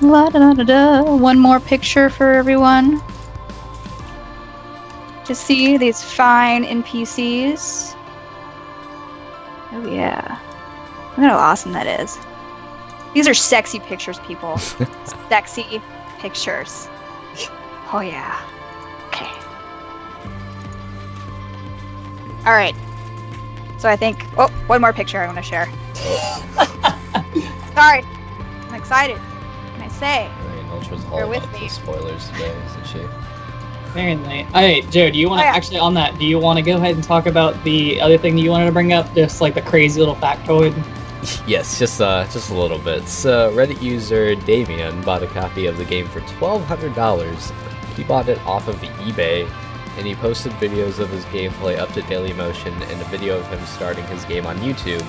la 0.00 0.28
da 0.28 0.52
da 0.52 0.64
da. 0.64 1.02
One 1.02 1.38
more 1.38 1.60
picture 1.60 2.10
for 2.10 2.32
everyone 2.32 3.00
to 5.24 5.34
see 5.34 5.76
these 5.76 6.02
fine 6.02 6.64
NPCs. 6.64 7.96
Oh 9.72 9.86
yeah, 9.88 10.38
look 11.10 11.18
at 11.18 11.30
how 11.30 11.36
awesome 11.36 11.72
that 11.72 11.86
is. 12.00 12.18
These 13.14 13.28
are 13.28 13.34
sexy 13.34 13.80
pictures, 13.80 14.18
people. 14.20 14.58
sexy 15.28 15.80
pictures. 16.18 16.88
Oh 17.92 18.00
yeah. 18.00 18.40
Okay. 19.08 19.30
All 22.44 22.52
right. 22.52 22.74
So 23.78 23.88
I 23.88 23.96
think. 23.96 24.24
Oh, 24.36 24.48
one 24.66 24.80
more 24.80 24.92
picture 24.92 25.20
I 25.20 25.26
want 25.26 25.38
to 25.38 25.42
share. 25.42 25.68
Sorry, 27.76 28.02
I'm 28.68 28.74
excited. 28.74 29.18
What 29.18 29.72
can 29.74 29.82
I 29.82 29.88
say? 29.88 30.28
Right, 30.28 30.64
Noltra's 30.70 31.04
all 31.06 31.18
Bear 31.18 31.26
with 31.26 31.38
about 31.44 31.52
me. 31.52 31.60
the 31.60 31.68
spoilers 31.68 32.26
today, 32.30 32.56
isn't 32.66 32.86
she? 32.86 33.06
Apparently. 33.90 34.44
Alright, 34.46 34.90
Joe, 34.90 35.10
do 35.10 35.18
you 35.18 35.28
want 35.28 35.40
Oh, 35.40 35.44
to 35.44 35.48
yeah. 35.48 35.54
actually 35.56 35.78
on 35.78 35.94
that? 35.94 36.18
Do 36.18 36.24
you 36.26 36.38
want 36.38 36.58
to 36.58 36.62
go 36.62 36.76
ahead 36.76 36.94
and 36.94 37.04
talk 37.04 37.26
about 37.26 37.62
the 37.64 38.00
other 38.00 38.18
thing 38.18 38.34
that 38.36 38.42
you 38.42 38.50
wanted 38.50 38.66
to 38.66 38.72
bring 38.72 38.92
up? 38.92 39.14
Just 39.14 39.40
like 39.40 39.54
the 39.54 39.62
crazy 39.62 40.00
little 40.00 40.16
factoid. 40.16 40.74
Yes, 41.44 41.76
just 41.76 42.00
uh, 42.00 42.24
just 42.28 42.50
a 42.50 42.54
little 42.54 42.78
bit. 42.78 43.08
So 43.08 43.50
Reddit 43.52 43.82
user 43.82 44.36
Damien 44.36 45.02
bought 45.02 45.24
a 45.24 45.26
copy 45.26 45.66
of 45.66 45.76
the 45.76 45.84
game 45.84 46.06
for 46.06 46.20
twelve 46.20 46.62
hundred 46.66 46.94
dollars. 46.94 47.52
He 47.96 48.04
bought 48.04 48.28
it 48.28 48.38
off 48.46 48.68
of 48.68 48.76
eBay, 48.76 49.50
and 49.96 50.06
he 50.06 50.14
posted 50.14 50.52
videos 50.52 51.00
of 51.00 51.10
his 51.10 51.24
gameplay 51.26 51.78
up 51.78 51.90
to 51.94 52.02
Daily 52.02 52.32
Motion 52.34 52.72
and 52.74 53.00
a 53.02 53.04
video 53.06 53.36
of 53.40 53.46
him 53.48 53.58
starting 53.66 54.04
his 54.06 54.24
game 54.26 54.46
on 54.46 54.56
YouTube. 54.58 55.02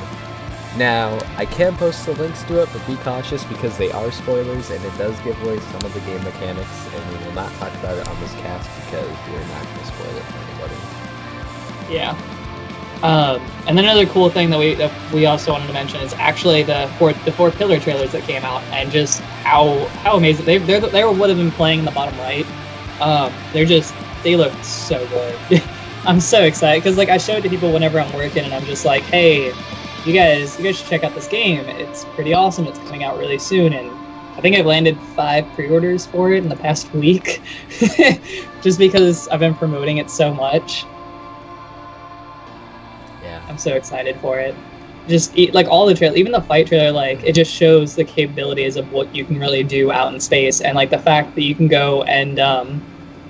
Now, 0.78 1.18
I 1.38 1.46
can 1.46 1.76
post 1.76 2.06
the 2.06 2.12
links 2.14 2.44
to 2.44 2.62
it, 2.62 2.70
but 2.72 2.86
be 2.86 2.98
cautious 2.98 3.44
because 3.44 3.78
they 3.80 3.92
are 3.92 4.12
spoilers, 4.12 4.70
and 4.70 4.84
it 4.86 4.96
does 4.98 5.20
give 5.22 5.42
away 5.42 5.60
some 5.60 5.82
of 5.84 5.92
the 5.92 6.00
game 6.02 6.24
mechanics, 6.24 6.88
and 6.94 7.12
we 7.12 7.26
will 7.26 7.34
not 7.34 7.52
talk 7.54 7.74
about 7.76 7.98
it 7.98 8.08
on 8.08 8.20
this 8.20 8.32
cast 8.36 8.70
because 8.86 9.10
we're 9.28 9.48
not 9.48 9.64
going 9.64 9.80
to 9.80 9.86
spoil 9.86 10.16
it 10.16 10.24
for 10.24 10.38
anybody. 10.38 10.76
Yeah. 11.90 12.12
Um, 13.02 13.42
and 13.68 13.78
then 13.78 13.86
another 13.86 14.06
cool 14.08 14.30
thing 14.30 14.50
that 14.50 14.60
we 14.60 14.76
that 14.76 14.92
we 15.14 15.26
also 15.26 15.52
wanted 15.52 15.68
to 15.68 15.74
mention 15.74 16.02
is 16.02 16.14
actually 16.14 16.64
the 16.64 16.92
four 16.98 17.14
the 17.14 17.32
four 17.32 17.52
pillar 17.52 17.80
trailers 17.80 18.12
that 18.12 18.24
came 18.24 18.44
out 18.44 18.64
and 18.72 18.92
just 18.92 19.20
how 19.44 19.86
how 20.02 20.18
amazing 20.18 20.46
they 20.46 20.58
they're, 20.58 20.80
they 20.80 21.04
would 21.06 21.30
have 21.30 21.38
been 21.38 21.52
playing 21.52 21.80
in 21.80 21.86
the 21.86 21.92
bottom 21.92 22.18
right. 22.20 22.46
Um, 23.00 23.32
they're 23.54 23.66
just 23.66 23.94
they 24.24 24.36
look 24.36 24.54
so 24.64 25.08
good. 25.10 25.64
I'm 26.06 26.20
so 26.20 26.44
excited 26.44 26.84
because 26.84 26.98
like 26.98 27.10
I 27.10 27.18
show 27.18 27.38
it 27.38 27.42
to 27.42 27.50
people 27.50 27.72
whenever 27.72 28.00
I'm 28.00 28.12
working 28.14 28.44
and 28.44 28.54
I'm 28.54 28.66
just 28.66 28.84
like, 28.84 29.04
hey, 29.04 29.54
you 30.08 30.14
guys 30.14 30.58
you 30.58 30.64
guys 30.64 30.78
should 30.78 30.88
check 30.88 31.04
out 31.04 31.14
this 31.14 31.28
game. 31.28 31.66
It's 31.68 32.06
pretty 32.16 32.34
awesome. 32.34 32.66
It's 32.66 32.80
coming 32.80 33.04
out 33.04 33.18
really 33.18 33.40
soon 33.40 33.74
and. 33.74 33.92
I 34.38 34.40
think 34.40 34.56
I've 34.56 34.68
landed 34.68 34.96
five 35.16 35.52
pre-orders 35.56 36.06
for 36.06 36.32
it 36.32 36.44
in 36.44 36.48
the 36.48 36.56
past 36.56 36.94
week, 36.94 37.42
just 38.62 38.78
because 38.78 39.28
I've 39.30 39.40
been 39.40 39.56
promoting 39.56 39.98
it 39.98 40.12
so 40.12 40.32
much. 40.32 40.86
Yeah. 43.24 43.44
I'm 43.50 43.58
so 43.58 43.74
excited 43.74 44.16
for 44.18 44.40
it. 44.40 44.54
Just 45.08 45.36
like 45.54 45.68
all 45.68 45.88
the 45.88 45.96
trailer, 45.96 46.16
even 46.16 46.32
the 46.32 46.42
fight 46.42 46.68
trailer, 46.68 46.92
like 46.92 47.24
it 47.24 47.34
just 47.34 47.52
shows 47.52 47.96
the 47.96 48.04
capabilities 48.04 48.76
of 48.76 48.92
what 48.92 49.14
you 49.16 49.26
can 49.26 49.40
really 49.40 49.64
do 49.64 49.92
out 49.92 50.14
in 50.14 50.20
space, 50.20 50.62
and 50.62 50.76
like 50.76 50.92
the 50.92 51.00
fact 51.00 51.34
that 51.34 51.42
you 51.42 51.56
can 51.56 51.68
go 51.68 52.04
and 52.04 52.40
um, 52.40 52.80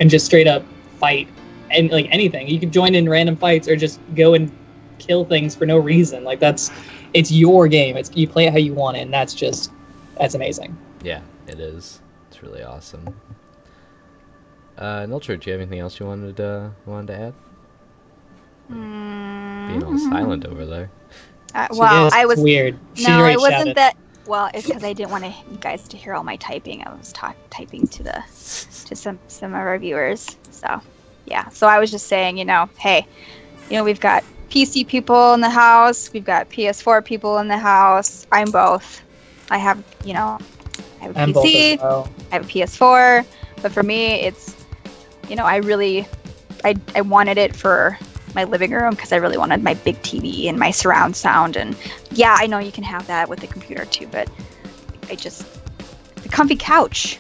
and 0.01 0.10
just 0.10 0.25
straight 0.25 0.48
up 0.48 0.62
fight 1.00 1.29
and 1.72 1.89
like 1.89 2.07
anything. 2.12 2.50
You 2.50 2.60
can 2.60 2.69
join 2.69 2.96
in 2.96 3.07
random 3.07 3.38
fights 3.38 3.69
or 3.69 3.77
just 3.77 4.01
go 4.15 4.34
and 4.34 4.51
kill 5.00 5.25
things 5.25 5.56
for 5.56 5.66
no 5.66 5.77
reason. 5.77 6.24
Like 6.24 6.39
that's 6.39 6.72
it's 7.13 7.32
your 7.32 7.68
game. 7.68 7.98
It's 7.98 8.16
you 8.16 8.27
play 8.27 8.48
it 8.48 8.51
how 8.51 8.60
you 8.60 8.74
want 8.74 8.98
it, 8.98 9.01
and 9.01 9.13
that's 9.13 9.34
just 9.34 9.72
that's 10.18 10.36
amazing. 10.36 10.77
Yeah, 11.04 11.22
it 11.48 11.60
is. 11.60 12.01
It's 12.30 12.42
really 12.44 12.63
awesome. 12.63 13.16
Uh, 14.77 15.06
Noltra, 15.06 15.39
do 15.39 15.50
you 15.50 15.54
have 15.54 15.62
anything 15.62 15.80
else 15.80 16.00
you 16.00 16.06
wanted 16.06 16.39
uh, 16.39 16.70
wanted 16.86 17.08
to 17.08 17.20
add? 17.20 17.34
Being 18.70 19.84
all 19.84 19.98
silent 19.98 20.46
over 20.46 20.66
there. 20.66 20.92
Uh, 21.56 21.68
well. 21.72 22.10
I 22.13 22.25
was 22.25 22.39
weird. 22.39 22.77
She 22.94 23.08
no, 23.08 23.20
already 23.20 23.34
it 23.34 23.39
wasn't 23.39 23.75
that. 23.75 23.96
Well, 24.27 24.50
it's 24.54 24.68
because 24.68 24.84
I 24.84 24.92
didn't 24.92 25.12
want 25.12 25.24
to, 25.24 25.30
you 25.30 25.58
guys 25.62 25.88
to 25.88 25.98
hear 25.98 26.13
all 26.13 26.24
my 26.24 26.36
typing. 26.36 26.86
I 26.86 26.94
was 26.94 27.13
ta- 27.13 27.34
typing 27.50 27.88
to 27.88 28.04
the 28.04 28.24
to 28.86 28.96
some 28.96 29.20
some 29.27 29.54
of 29.54 29.60
our 29.60 29.77
viewers. 29.80 30.36
So, 30.51 30.82
yeah. 31.25 31.48
So 31.50 31.66
I 31.66 31.80
was 31.80 31.92
just 31.92 32.08
saying, 32.08 32.38
you 32.38 32.44
know, 32.44 32.70
hey, 32.77 33.08
you 33.70 33.77
know, 33.77 33.86
we've 33.86 34.01
got 34.01 34.25
PC 34.50 34.88
people 34.88 35.34
in 35.34 35.42
the 35.42 35.50
house. 35.50 36.12
We've 36.13 36.25
got 36.25 36.50
PS4 36.50 37.04
people 37.04 37.38
in 37.39 37.48
the 37.48 37.58
house. 37.58 38.25
I'm 38.32 38.51
both. 38.51 39.04
I 39.50 39.58
have, 39.58 39.84
you 40.04 40.13
know, 40.13 40.38
I 41.00 41.04
have 41.04 41.16
a 41.16 41.20
I'm 41.20 41.34
PC. 41.34 41.80
well. 41.80 42.10
I 42.32 42.36
have 42.36 42.46
a 42.46 42.48
PS4, 42.48 43.25
but 43.62 43.72
for 43.72 43.84
me, 43.84 44.22
it's 44.22 44.56
you 45.30 45.36
know, 45.36 45.46
I 45.46 45.58
really, 45.58 46.08
I 46.63 46.75
I 46.96 47.01
wanted 47.01 47.38
it 47.38 47.56
for 47.56 47.98
my 48.36 48.44
living 48.44 48.72
room 48.72 48.92
because 48.92 49.12
I 49.12 49.18
really 49.18 49.38
wanted 49.38 49.63
my 49.63 49.74
big 49.74 49.96
TV 50.01 50.48
and 50.48 50.60
my 50.60 50.72
surround 50.72 51.16
sound. 51.16 51.58
And 51.58 51.75
yeah, 52.12 52.36
I 52.38 52.48
know 52.48 52.60
you 52.60 52.72
can 52.72 52.84
have 52.84 53.08
that 53.08 53.30
with 53.30 53.39
the 53.39 53.48
computer 53.48 53.86
too, 53.86 54.08
but 54.08 54.30
I 55.10 55.16
just 55.16 55.46
the 56.22 56.30
comfy 56.30 56.56
couch, 56.56 57.20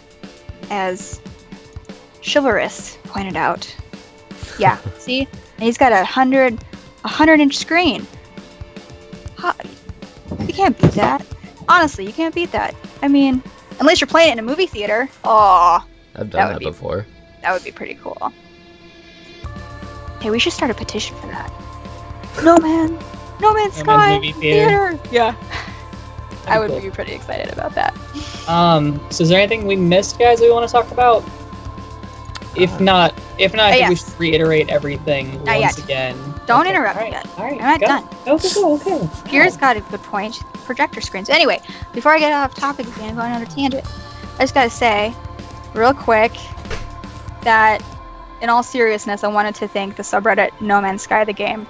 as 0.69 1.21
chivalrous 2.21 2.97
pointed 3.05 3.35
out. 3.35 3.73
Yeah, 4.59 4.77
see, 4.97 5.21
and 5.21 5.63
he's 5.63 5.77
got 5.77 5.91
a 5.91 6.03
hundred, 6.03 6.63
a 7.03 7.07
hundred 7.07 7.39
inch 7.39 7.57
screen. 7.57 8.05
How- 9.37 9.53
You 10.47 10.53
can't 10.53 10.79
beat 10.79 10.91
that. 10.91 11.25
Honestly, 11.69 12.05
you 12.05 12.13
can't 12.13 12.33
beat 12.33 12.51
that. 12.51 12.73
I 13.01 13.07
mean, 13.07 13.41
unless 13.79 13.99
you're 14.01 14.07
playing 14.07 14.29
it 14.29 14.33
in 14.33 14.39
a 14.39 14.43
movie 14.43 14.67
theater. 14.67 15.09
Oh, 15.23 15.85
I've 16.15 16.29
done 16.29 16.47
would 16.47 16.55
that, 16.55 16.59
be- 16.59 16.65
before. 16.65 17.05
that 17.41 17.53
would 17.53 17.63
be 17.63 17.71
pretty 17.71 17.95
cool. 17.95 18.31
Hey, 20.21 20.31
we 20.31 20.39
should 20.39 20.53
start 20.53 20.71
a 20.71 20.73
petition 20.73 21.15
for 21.17 21.27
that. 21.27 21.51
No 22.43 22.57
man, 22.57 22.93
No 22.93 22.99
Man's 22.99 23.41
No 23.41 23.53
Man's 23.53 23.75
Sky 23.75 24.15
movie 24.15 24.31
theater. 24.33 24.99
Yeah, 25.11 25.35
I 26.47 26.59
would 26.59 26.69
Cool. 26.69 26.81
be 26.81 26.89
pretty 26.89 27.13
excited 27.13 27.51
about 27.53 27.73
that. 27.75 27.95
Um, 28.47 28.99
so 29.11 29.23
is 29.23 29.29
there 29.29 29.39
anything 29.39 29.67
we 29.67 29.75
missed, 29.75 30.17
guys, 30.19 30.39
that 30.39 30.45
we 30.45 30.51
want 30.51 30.67
to 30.67 30.71
talk 30.71 30.89
about? 30.91 31.23
If 32.55 32.71
Uh, 32.73 32.79
not, 32.79 33.13
if 33.37 33.53
not, 33.53 33.71
I 33.73 33.81
uh, 33.83 33.87
think 33.87 33.89
we 33.89 33.95
should 33.95 34.19
reiterate 34.19 34.69
everything 34.69 35.43
Not 35.43 35.59
once 35.59 35.77
yet. 35.77 35.83
again. 35.83 36.33
Don't 36.47 36.61
Okay, 36.61 36.69
interrupt 36.71 36.95
me 36.97 37.05
alright, 37.07 37.25
yet. 37.25 37.37
alright, 37.37 37.61
I'm 37.61 37.79
not 37.79 37.79
go. 37.81 37.87
done. 37.87 38.07
Okay, 38.25 38.49
go, 38.55 38.73
okay. 38.75 39.09
Pierre's 39.25 39.57
got 39.57 39.77
a 39.77 39.81
good 39.81 40.01
point. 40.01 40.37
Projector 40.65 41.01
screens. 41.01 41.29
Anyway, 41.29 41.59
before 41.93 42.13
I 42.13 42.19
get 42.19 42.31
off 42.33 42.55
topic 42.55 42.87
again, 42.95 43.15
going 43.15 43.31
on 43.33 43.41
a 43.41 43.45
tangent, 43.45 43.85
I 44.39 44.43
just 44.43 44.53
gotta 44.53 44.69
say, 44.69 45.13
real 45.73 45.93
quick, 45.93 46.31
that 47.41 47.83
in 48.41 48.49
all 48.49 48.63
seriousness, 48.63 49.23
I 49.23 49.27
wanted 49.27 49.55
to 49.55 49.67
thank 49.67 49.95
the 49.97 50.03
subreddit 50.03 50.49
No 50.61 50.79
Man's 50.81 51.01
Sky 51.03 51.23
the 51.23 51.33
game, 51.33 51.67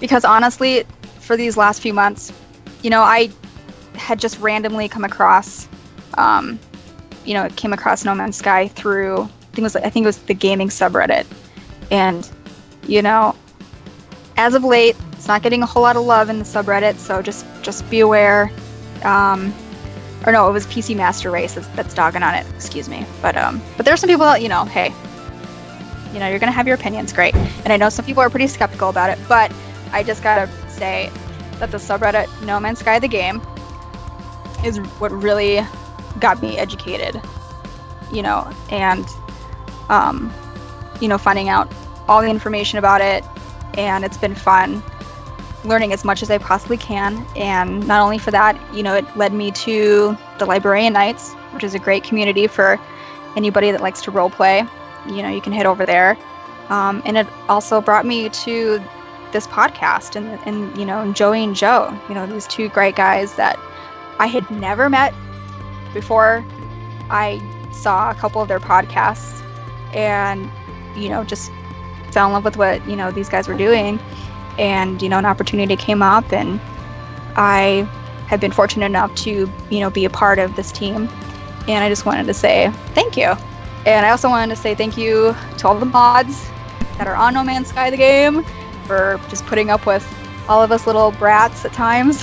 because 0.00 0.24
honestly, 0.24 0.84
for 1.18 1.36
these 1.36 1.56
last 1.56 1.80
few 1.80 1.92
months, 1.92 2.32
you 2.82 2.90
know, 2.90 3.02
I 3.02 3.30
had 3.94 4.20
just 4.20 4.38
randomly 4.38 4.88
come 4.88 5.04
across, 5.04 5.66
um, 6.14 6.58
you 7.24 7.34
know, 7.34 7.48
came 7.56 7.72
across 7.72 8.04
No 8.04 8.14
Man's 8.14 8.36
Sky 8.36 8.68
through 8.68 9.22
I 9.22 9.26
think 9.58 9.58
it 9.58 9.62
was 9.62 9.76
I 9.76 9.90
think 9.90 10.04
it 10.04 10.06
was 10.06 10.18
the 10.18 10.34
gaming 10.34 10.68
subreddit, 10.68 11.26
and 11.90 12.28
you 12.86 13.02
know, 13.02 13.34
as 14.38 14.54
of 14.54 14.64
late, 14.64 14.96
it's 15.12 15.28
not 15.28 15.42
getting 15.42 15.62
a 15.62 15.66
whole 15.66 15.82
lot 15.82 15.96
of 15.96 16.04
love 16.04 16.30
in 16.30 16.38
the 16.38 16.44
subreddit. 16.44 16.96
So 16.96 17.20
just 17.20 17.44
just 17.60 17.88
be 17.90 18.00
aware. 18.00 18.50
Um, 19.02 19.52
or 20.24 20.32
no, 20.32 20.48
it 20.48 20.52
was 20.52 20.66
PC 20.66 20.96
Master 20.96 21.30
Race 21.30 21.54
that's, 21.54 21.66
that's 21.68 21.92
dogging 21.92 22.22
on 22.22 22.34
it. 22.34 22.46
Excuse 22.54 22.88
me, 22.88 23.04
but 23.20 23.36
um, 23.36 23.60
but 23.76 23.84
there's 23.84 24.00
some 24.00 24.08
people 24.08 24.24
that 24.24 24.40
you 24.40 24.48
know, 24.48 24.64
hey, 24.64 24.94
you 26.14 26.20
know, 26.20 26.28
you're 26.28 26.38
gonna 26.38 26.52
have 26.52 26.66
your 26.66 26.76
opinions, 26.76 27.12
great. 27.12 27.34
And 27.34 27.72
I 27.72 27.76
know 27.76 27.88
some 27.88 28.04
people 28.04 28.22
are 28.22 28.30
pretty 28.30 28.46
skeptical 28.46 28.88
about 28.88 29.10
it, 29.10 29.18
but 29.28 29.52
I 29.92 30.02
just 30.02 30.22
gotta 30.22 30.50
say 30.68 31.10
that 31.58 31.72
the 31.72 31.78
subreddit 31.78 32.28
No 32.46 32.60
Man's 32.60 32.78
Sky 32.78 32.98
the 33.00 33.08
game 33.08 33.42
is 34.64 34.78
what 35.00 35.10
really 35.10 35.60
got 36.20 36.40
me 36.40 36.58
educated, 36.58 37.20
you 38.12 38.22
know, 38.22 38.48
and 38.70 39.04
um, 39.88 40.32
you 41.00 41.08
know, 41.08 41.18
finding 41.18 41.48
out 41.48 41.72
all 42.08 42.22
the 42.22 42.28
information 42.28 42.78
about 42.78 43.00
it, 43.00 43.24
and 43.74 44.04
it's 44.04 44.16
been 44.16 44.34
fun 44.34 44.82
learning 45.64 45.92
as 45.92 46.04
much 46.04 46.22
as 46.22 46.30
I 46.30 46.38
possibly 46.38 46.76
can. 46.76 47.26
And 47.36 47.86
not 47.86 48.02
only 48.02 48.18
for 48.18 48.30
that, 48.30 48.58
you 48.74 48.82
know, 48.82 48.94
it 48.94 49.04
led 49.16 49.32
me 49.32 49.50
to 49.52 50.16
the 50.38 50.46
Librarian 50.46 50.92
Nights, 50.92 51.34
which 51.52 51.64
is 51.64 51.74
a 51.74 51.78
great 51.78 52.04
community 52.04 52.46
for 52.46 52.78
anybody 53.36 53.70
that 53.70 53.80
likes 53.80 54.00
to 54.02 54.10
role 54.10 54.30
play. 54.30 54.64
You 55.06 55.22
know, 55.22 55.28
you 55.28 55.40
can 55.40 55.52
head 55.52 55.66
over 55.66 55.84
there. 55.84 56.16
Um, 56.68 57.02
and 57.04 57.16
it 57.16 57.26
also 57.48 57.80
brought 57.80 58.06
me 58.06 58.28
to 58.28 58.82
this 59.32 59.46
podcast 59.46 60.16
and, 60.16 60.38
and 60.46 60.76
you 60.76 60.84
know, 60.84 61.12
Joey 61.12 61.44
and 61.44 61.54
Joe, 61.54 61.98
you 62.08 62.14
know, 62.14 62.26
these 62.26 62.46
two 62.46 62.68
great 62.68 62.96
guys 62.96 63.34
that 63.36 63.58
I 64.18 64.26
had 64.26 64.50
never 64.50 64.88
met 64.88 65.14
before 65.94 66.44
I 67.10 67.40
saw 67.72 68.10
a 68.10 68.14
couple 68.14 68.42
of 68.42 68.48
their 68.48 68.60
podcasts 68.60 69.42
and, 69.94 70.50
you 70.96 71.08
know, 71.08 71.24
just 71.24 71.50
fell 72.10 72.26
in 72.26 72.32
love 72.32 72.44
with 72.44 72.56
what, 72.56 72.86
you 72.88 72.96
know, 72.96 73.10
these 73.10 73.28
guys 73.28 73.48
were 73.48 73.56
doing. 73.56 74.00
And, 74.58 75.00
you 75.00 75.08
know, 75.08 75.18
an 75.18 75.26
opportunity 75.26 75.76
came 75.76 76.02
up 76.02 76.32
and 76.32 76.60
I 77.36 77.88
have 78.26 78.40
been 78.40 78.52
fortunate 78.52 78.86
enough 78.86 79.14
to, 79.16 79.50
you 79.70 79.80
know, 79.80 79.90
be 79.90 80.04
a 80.04 80.10
part 80.10 80.38
of 80.38 80.56
this 80.56 80.72
team. 80.72 81.08
And 81.68 81.84
I 81.84 81.88
just 81.88 82.04
wanted 82.04 82.26
to 82.26 82.34
say 82.34 82.70
thank 82.94 83.16
you. 83.16 83.34
And 83.86 84.04
I 84.04 84.10
also 84.10 84.28
wanted 84.28 84.54
to 84.54 84.60
say 84.60 84.74
thank 84.74 84.96
you 84.96 85.34
to 85.58 85.68
all 85.68 85.78
the 85.78 85.86
mods 85.86 86.50
that 86.98 87.06
are 87.06 87.16
on 87.16 87.34
No 87.34 87.44
Man's 87.44 87.68
Sky 87.68 87.90
the 87.90 87.96
game 87.96 88.42
for 88.84 89.20
just 89.28 89.46
putting 89.46 89.70
up 89.70 89.86
with 89.86 90.06
all 90.48 90.62
of 90.62 90.72
us 90.72 90.86
little 90.86 91.12
brats 91.12 91.64
at 91.64 91.72
times. 91.72 92.22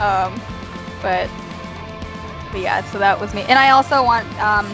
um, 0.00 0.40
but, 1.02 1.28
but 2.50 2.60
yeah, 2.60 2.82
so 2.84 2.98
that 2.98 3.20
was 3.20 3.34
me. 3.34 3.42
And 3.42 3.58
I 3.58 3.70
also 3.70 4.02
want, 4.02 4.26
um, 4.40 4.66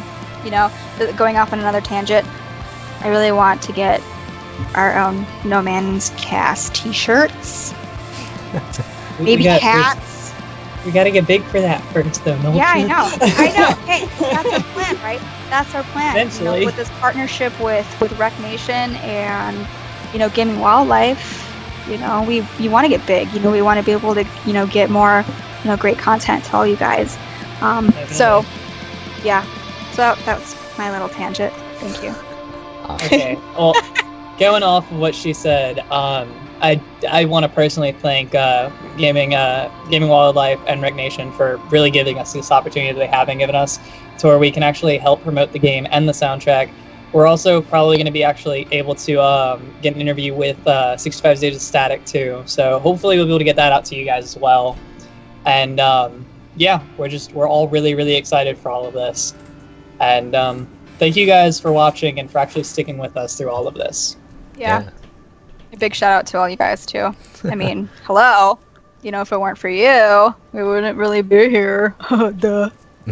you 0.45 0.51
know, 0.51 0.71
going 1.17 1.37
off 1.37 1.53
on 1.53 1.59
another 1.59 1.81
tangent, 1.81 2.27
I 3.01 3.09
really 3.09 3.33
want 3.33 3.63
to 3.63 3.73
get 3.73 4.01
our 4.75 4.97
own 4.99 5.27
No 5.45 5.61
Man's 5.63 6.11
Cast 6.17 6.75
t-shirts, 6.75 7.73
We- 9.19 9.25
we 9.25 9.25
maybe 9.25 9.45
got- 9.45 9.61
hats. 9.61 10.33
We 10.85 10.93
gotta 10.93 11.11
get 11.11 11.27
big 11.27 11.43
for 11.43 11.61
that 11.61 11.83
first, 11.93 12.25
though. 12.25 12.39
No 12.43 12.53
Yeah, 12.55 12.71
I 12.73 12.83
know. 12.85 13.11
I 13.21 13.49
know. 13.59 13.75
Hey, 13.87 14.07
that's 14.21 14.53
our 14.53 14.61
plan, 14.73 14.95
right? 15.03 15.21
That's 15.51 15.75
our 15.75 15.83
plan. 15.85 16.15
You 16.15 16.21
Eventually. 16.23 16.61
know, 16.61 16.67
with 16.67 16.77
this 16.77 16.89
partnership 17.01 17.53
with 17.61 18.01
with 18.01 18.13
RektNation 18.13 18.95
and 19.03 19.67
you 20.13 20.21
know 20.21 20.29
Gaming 20.31 20.61
Wildlife, 20.61 21.43
you 21.91 21.99
know 21.99 22.23
we 22.23 22.47
you 22.61 22.71
want 22.71 22.85
to 22.85 22.89
get 22.89 23.05
big. 23.05 23.33
You 23.33 23.41
know 23.41 23.51
we 23.51 23.63
want 23.63 23.81
to 23.81 23.85
be 23.85 23.91
able 23.91 24.15
to 24.15 24.25
you 24.47 24.53
know 24.53 24.65
get 24.69 24.89
more 24.89 25.25
you 25.65 25.71
know 25.71 25.77
great 25.77 25.99
content 25.99 26.45
to 26.45 26.57
all 26.57 26.65
you 26.65 26.77
guys. 26.77 27.19
Um, 27.61 27.91
so 28.07 28.45
yeah, 29.25 29.43
so 29.91 30.15
that 30.25 30.39
was 30.39 30.55
my 30.79 30.93
little 30.93 31.09
tangent. 31.09 31.53
Thank 31.81 32.01
you. 32.05 32.15
Okay. 32.91 33.39
Well, 33.57 33.73
going 34.39 34.63
off 34.63 34.91
of 34.91 34.99
what 34.99 35.15
she 35.15 35.33
said, 35.33 35.79
um, 35.91 36.31
I, 36.61 36.81
I 37.11 37.25
want 37.25 37.45
to 37.45 37.49
personally 37.49 37.93
thank 37.93 38.35
uh, 38.35 38.71
Gaming 38.99 39.35
uh, 39.35 39.71
Gaming 39.91 40.11
Wildlife 40.11 40.61
and 40.67 40.83
RektNation 40.83 41.35
for 41.37 41.57
really 41.71 41.91
giving 41.91 42.19
us 42.19 42.33
this 42.33 42.51
opportunity 42.51 42.93
that 42.93 42.99
they 42.99 43.07
haven't 43.07 43.39
given 43.39 43.55
us 43.55 43.79
to 44.19 44.27
where 44.27 44.39
we 44.39 44.51
can 44.51 44.63
actually 44.63 44.99
help 44.99 45.23
promote 45.23 45.53
the 45.53 45.59
game 45.59 45.87
and 45.91 46.09
the 46.09 46.13
soundtrack. 46.13 46.71
We're 47.13 47.27
also 47.27 47.63
probably 47.63 47.97
going 47.97 48.07
to 48.07 48.13
be 48.13 48.25
actually 48.25 48.67
able 48.73 48.95
to 48.97 49.23
um, 49.23 49.75
get 49.81 49.95
an 49.95 50.01
interview 50.01 50.35
with 50.35 50.67
uh, 50.67 50.97
65 50.97 51.41
Days 51.41 51.57
of 51.57 51.63
Static 51.63 52.05
too. 52.05 52.43
So 52.47 52.79
hopefully 52.79 53.17
we'll 53.17 53.27
be 53.27 53.31
able 53.31 53.39
to 53.39 53.45
get 53.45 53.57
that 53.57 53.73
out 53.73 53.85
to 53.87 53.97
you 53.97 54.05
guys 54.05 54.25
as 54.25 54.37
well. 54.37 54.77
And 55.45 55.81
um, 55.81 56.27
yeah, 56.57 56.83
we're 56.99 57.09
just 57.09 57.33
we're 57.33 57.49
all 57.49 57.69
really 57.69 57.95
really 57.95 58.17
excited 58.17 58.59
for 58.59 58.71
all 58.71 58.87
of 58.87 58.95
this. 58.95 59.35
And 60.01 60.35
um, 60.35 60.69
thank 60.99 61.17
you 61.17 61.27
guys 61.27 61.61
for 61.61 61.73
watching 61.73 62.19
and 62.21 62.31
for 62.31 62.39
actually 62.39 62.65
sticking 62.65 62.99
with 62.99 63.17
us 63.17 63.37
through 63.37 63.51
all 63.51 63.67
of 63.67 63.75
this. 63.75 64.17
Yeah. 64.57 64.91
A 65.73 65.77
big 65.77 65.95
shout 65.95 66.13
out 66.13 66.27
to 66.29 66.39
all 66.39 66.49
you 66.49 66.57
guys 66.57 66.87
too. 66.87 67.15
I 67.45 67.55
mean, 67.57 67.89
hello. 68.05 68.59
You 69.03 69.11
know, 69.13 69.21
if 69.21 69.31
it 69.31 69.41
weren't 69.41 69.59
for 69.59 69.69
you, 69.69 70.35
we 70.53 70.65
wouldn't 70.65 70.97
really 70.97 71.23
be 71.23 71.49
here. 71.49 71.95
Duh. 72.39 72.71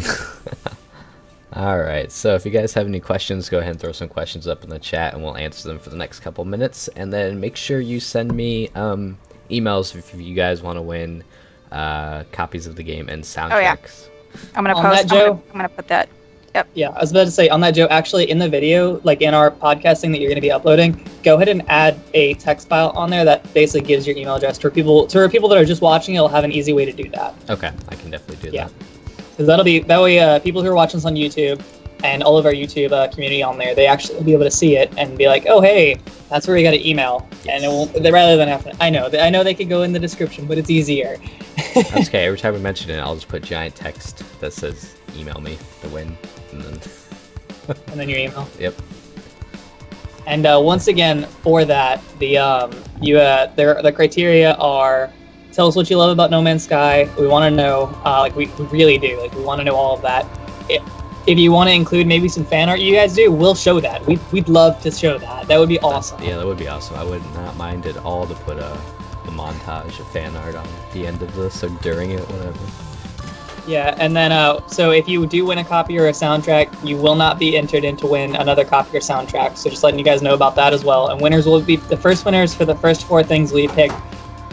All 1.53 1.79
right. 1.79 2.11
So 2.11 2.35
if 2.35 2.44
you 2.44 2.51
guys 2.51 2.73
have 2.75 2.87
any 2.88 2.99
questions, 2.99 3.49
go 3.49 3.59
ahead 3.59 3.70
and 3.73 3.81
throw 3.81 3.92
some 3.92 4.09
questions 4.09 4.49
up 4.49 4.64
in 4.64 4.70
the 4.70 4.79
chat, 4.81 5.14
and 5.14 5.23
we'll 5.23 5.37
answer 5.37 5.68
them 5.68 5.79
for 5.79 5.90
the 5.90 5.97
next 5.97 6.18
couple 6.20 6.44
minutes. 6.44 6.88
And 6.97 7.12
then 7.12 7.38
make 7.38 7.55
sure 7.55 7.79
you 7.79 8.01
send 8.01 8.35
me 8.35 8.70
um, 8.70 9.16
emails 9.51 9.94
if 9.94 10.12
you 10.18 10.35
guys 10.35 10.62
want 10.62 10.79
to 10.79 10.83
win 10.83 11.23
uh, 11.70 12.25
copies 12.33 12.66
of 12.66 12.75
the 12.75 12.83
game 12.83 13.09
and 13.09 13.23
soundtracks. 13.23 13.53
Oh, 13.53 13.59
yeah. 13.61 13.77
soundtracks. 13.77 14.09
I'm 14.57 14.64
gonna 14.64 14.77
On 14.77 14.83
post. 14.83 15.09
that, 15.09 15.12
I'm, 15.12 15.18
gonna, 15.18 15.31
Joe? 15.31 15.42
I'm 15.51 15.57
gonna 15.57 15.68
put 15.68 15.87
that. 15.88 16.09
Yeah, 16.75 16.90
I 16.90 17.01
was 17.01 17.11
about 17.11 17.25
to 17.25 17.31
say 17.33 17.49
on 17.49 17.61
that, 17.62 17.73
Joe. 17.73 17.87
Actually, 17.90 18.31
in 18.31 18.38
the 18.38 18.49
video, 18.49 19.01
like 19.03 19.23
in 19.23 19.35
our 19.35 19.51
podcasting 19.51 20.12
that 20.12 20.21
you're 20.21 20.29
going 20.29 20.37
to 20.37 20.40
be 20.40 20.53
uploading, 20.53 21.05
go 21.25 21.35
ahead 21.35 21.49
and 21.49 21.62
add 21.69 21.99
a 22.14 22.35
text 22.35 22.69
file 22.69 22.90
on 22.90 23.11
there 23.11 23.25
that 23.25 23.53
basically 23.53 23.87
gives 23.87 24.07
your 24.07 24.17
email 24.17 24.37
address 24.37 24.57
to 24.59 24.71
people. 24.71 25.07
To 25.09 25.29
people 25.29 25.49
that 25.49 25.59
are 25.59 25.64
just 25.64 25.83
watching, 25.83 26.14
it'll 26.14 26.29
have 26.29 26.45
an 26.45 26.53
easy 26.53 26.73
way 26.73 26.85
to 26.85 26.93
do 26.93 27.09
that. 27.11 27.35
Okay, 27.51 27.73
I 27.88 27.95
can 27.97 28.11
definitely 28.11 28.51
do 28.51 28.55
Yeah. 28.55 28.67
that. 28.69 28.73
Because 29.31 29.47
that'll 29.49 29.64
be 29.64 29.81
that 29.81 30.01
way. 30.01 30.21
Uh, 30.21 30.38
people 30.38 30.62
who 30.62 30.69
are 30.69 30.75
watching 30.77 30.99
this 30.99 31.05
on 31.07 31.14
YouTube 31.17 31.61
and 32.05 32.23
all 32.23 32.38
of 32.38 32.47
our 32.47 32.53
YouTube 32.53 32.93
uh, 32.93 33.09
community 33.09 33.43
on 33.43 33.59
there, 33.59 33.75
they 33.75 33.87
actually 33.88 34.14
will 34.17 34.25
be 34.25 34.33
able 34.33 34.45
to 34.45 34.51
see 34.51 34.77
it 34.77 34.93
and 34.97 35.19
be 35.19 35.27
like, 35.27 35.47
"Oh, 35.49 35.61
hey, 35.61 35.97
that's 36.31 36.47
where 36.47 36.55
we 36.55 36.62
got 36.62 36.75
an 36.75 36.87
email." 36.87 37.29
And 37.49 37.64
it 37.64 37.69
won't. 37.69 37.93
They, 37.95 38.12
rather 38.12 38.37
than 38.37 38.47
have 38.47 38.62
to, 38.62 38.77
I 38.81 38.90
know. 38.90 39.09
I 39.19 39.31
know 39.31 39.43
they 39.43 39.55
could 39.55 39.69
go 39.69 39.83
in 39.83 39.93
the 39.93 39.99
description, 39.99 40.47
but 40.47 40.57
it's 40.57 40.71
easier. 40.71 41.17
That's 41.75 41.97
okay. 42.09 42.27
Every 42.27 42.38
time 42.38 42.55
we 42.55 42.61
mention 42.61 42.90
it, 42.93 42.99
I'll 42.99 43.17
just 43.17 43.27
put 43.27 43.43
giant 43.43 43.75
text 43.75 44.23
that 44.40 44.53
says 44.53 44.95
"email 45.17 45.40
me 45.40 45.59
the 45.83 45.88
win," 45.88 46.17
and 46.55 46.62
then 46.62 47.77
and 47.88 48.01
then 48.01 48.09
your 48.09 48.19
email. 48.19 48.49
Yep. 48.59 48.75
And 50.27 50.47
uh, 50.47 50.61
once 50.62 50.88
again, 50.88 51.25
for 51.43 51.64
that, 51.64 52.03
the 52.19 52.38
um, 52.38 52.73
you 53.01 53.19
uh, 53.19 53.53
there 53.57 53.81
the 53.83 53.93
criteria 53.93 54.55
are 54.55 55.12
tell 55.53 55.69
us 55.69 55.77
what 55.77 55.88
you 55.88 55.97
love 55.97 56.11
about 56.11 56.31
No 56.31 56.43
Man's 56.43 56.64
Sky. 56.64 57.09
We 57.19 57.27
want 57.29 57.51
to 57.51 57.51
know, 57.51 57.97
uh, 58.05 58.21
like 58.21 58.35
we, 58.35 58.47
really 58.73 58.99
do, 58.99 59.21
like 59.21 59.33
we 59.35 59.43
want 59.43 59.61
to 59.61 59.64
know 59.64 59.77
all 59.77 59.95
of 59.95 60.03
that. 60.03 60.27
If, 60.69 60.83
if 61.27 61.38
you 61.38 61.53
want 61.53 61.69
to 61.69 61.75
include 61.75 62.07
maybe 62.07 62.29
some 62.29 62.45
fan 62.45 62.69
art, 62.69 62.81
you 62.81 62.93
guys 62.93 63.14
do, 63.14 63.31
we'll 63.31 63.55
show 63.55 63.81
that. 63.81 64.05
We 64.07 64.19
we'd 64.33 64.49
love 64.49 64.81
to 64.83 64.90
show 64.90 65.17
that. 65.19 65.49
That 65.49 65.59
would 65.59 65.69
be 65.69 65.79
awesome. 65.81 66.23
yeah, 66.23 66.37
that 66.37 66.47
would 66.47 66.59
be 66.59 66.69
awesome. 66.69 66.97
I 66.97 67.05
would 67.05 67.25
not 67.35 67.57
mind 67.57 67.87
at 67.87 67.97
all 67.99 68.27
to 68.27 68.35
put 68.35 68.59
a, 68.59 68.73
a 68.73 69.31
montage 69.31 70.01
of 70.01 70.11
fan 70.11 70.37
art 70.37 70.55
on 70.55 70.67
the 70.93 71.07
end 71.07 71.23
of 71.23 71.35
this 71.35 71.62
or 71.62 71.69
during 71.83 72.11
it, 72.11 72.21
whatever. 72.31 72.93
Yeah, 73.66 73.94
and 73.98 74.14
then 74.14 74.31
uh, 74.31 74.66
so 74.66 74.90
if 74.90 75.09
you 75.09 75.27
do 75.27 75.46
win 75.46 75.59
a 75.59 75.64
copy 75.64 75.98
or 75.98 76.09
a 76.09 76.12
soundtrack, 76.12 76.68
you 76.87 76.96
will 76.96 77.14
not 77.14 77.38
be 77.38 77.57
entered 77.57 77.83
in 77.85 77.96
to 77.98 78.07
win 78.07 78.37
another 78.37 78.64
copy 78.64 78.96
or 78.96 79.00
soundtrack. 79.00 79.57
So 79.57 79.70
just 79.70 79.83
letting 79.83 79.98
you 79.98 80.05
guys 80.05 80.20
know 80.22 80.35
about 80.35 80.55
that 80.57 80.72
as 80.74 80.85
well. 80.85 81.09
And 81.09 81.20
winners 81.20 81.46
will 81.46 81.61
be 81.62 81.77
the 81.77 81.96
first 81.96 82.24
winners 82.27 82.55
for 82.55 82.64
the 82.66 82.74
first 82.77 83.07
four 83.07 83.22
things 83.22 83.53
we 83.53 83.68
pick 83.68 83.90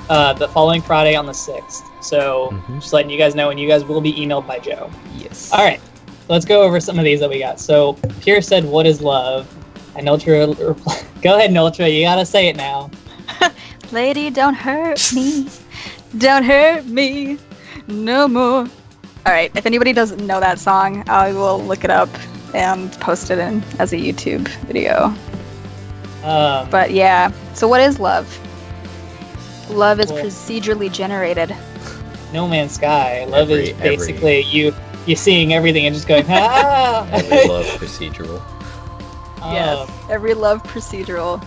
uh, 0.09 0.33
the 0.33 0.47
following 0.47 0.81
Friday 0.81 1.15
on 1.15 1.25
the 1.25 1.33
sixth. 1.33 1.83
So 2.01 2.49
Mhm. 2.51 2.79
just 2.79 2.93
letting 2.93 3.09
you 3.11 3.17
guys 3.17 3.35
know, 3.35 3.49
and 3.49 3.59
you 3.59 3.67
guys 3.67 3.83
will 3.83 4.01
be 4.01 4.13
emailed 4.13 4.47
by 4.47 4.59
Joe. 4.59 4.89
Yes. 5.17 5.51
All 5.51 5.63
right, 5.63 5.79
let's 6.29 6.45
go 6.45 6.61
over 6.63 6.79
some 6.79 6.97
of 6.97 7.03
these 7.05 7.19
that 7.19 7.29
we 7.29 7.39
got. 7.39 7.59
So 7.59 7.93
Pierce 8.21 8.47
said, 8.47 8.63
"What 8.65 8.85
is 8.85 9.01
love?" 9.01 9.45
And 9.95 10.07
Noltra, 10.07 10.53
repl- 10.55 11.03
go 11.21 11.35
ahead, 11.35 11.51
Noltra. 11.51 11.93
You 11.93 12.03
gotta 12.03 12.25
say 12.25 12.47
it 12.47 12.55
now. 12.55 12.89
Lady, 13.91 14.29
don't 14.29 14.53
hurt 14.55 15.11
me. 15.13 15.47
Don't 16.17 16.43
hurt 16.43 16.85
me 16.85 17.37
no 17.87 18.27
more. 18.27 18.67
All 19.25 19.31
right. 19.33 19.51
If 19.55 19.65
anybody 19.65 19.93
doesn't 19.93 20.25
know 20.25 20.39
that 20.39 20.59
song, 20.59 21.03
I 21.07 21.31
will 21.33 21.61
look 21.61 21.83
it 21.83 21.89
up 21.91 22.09
and 22.55 22.91
post 22.99 23.29
it 23.31 23.37
in 23.39 23.63
as 23.79 23.93
a 23.93 23.97
YouTube 23.97 24.47
video. 24.65 25.13
Um, 26.23 26.69
But 26.69 26.91
yeah. 26.91 27.31
So 27.53 27.67
what 27.67 27.81
is 27.81 27.99
love? 27.99 28.27
Love 29.69 29.99
is 29.99 30.11
Well- 30.11 30.23
procedurally 30.25 30.91
generated. 30.91 31.55
No 32.33 32.47
Man's 32.47 32.73
Sky. 32.73 33.25
Love 33.25 33.51
is 33.51 33.69
Every- 33.69 33.83
every- 33.85 33.97
basically 33.97 34.41
you 34.43 34.73
you 35.07 35.15
seeing 35.15 35.51
everything 35.53 35.85
and 35.87 35.95
just 35.95 36.07
going 36.07 36.23
ah. 36.29 37.07
Every 37.11 37.47
love 37.47 37.65
procedural. 37.79 38.41
Um, 39.41 39.53
yes. 39.53 39.89
Every 40.09 40.33
love 40.35 40.61
procedural. 40.63 41.43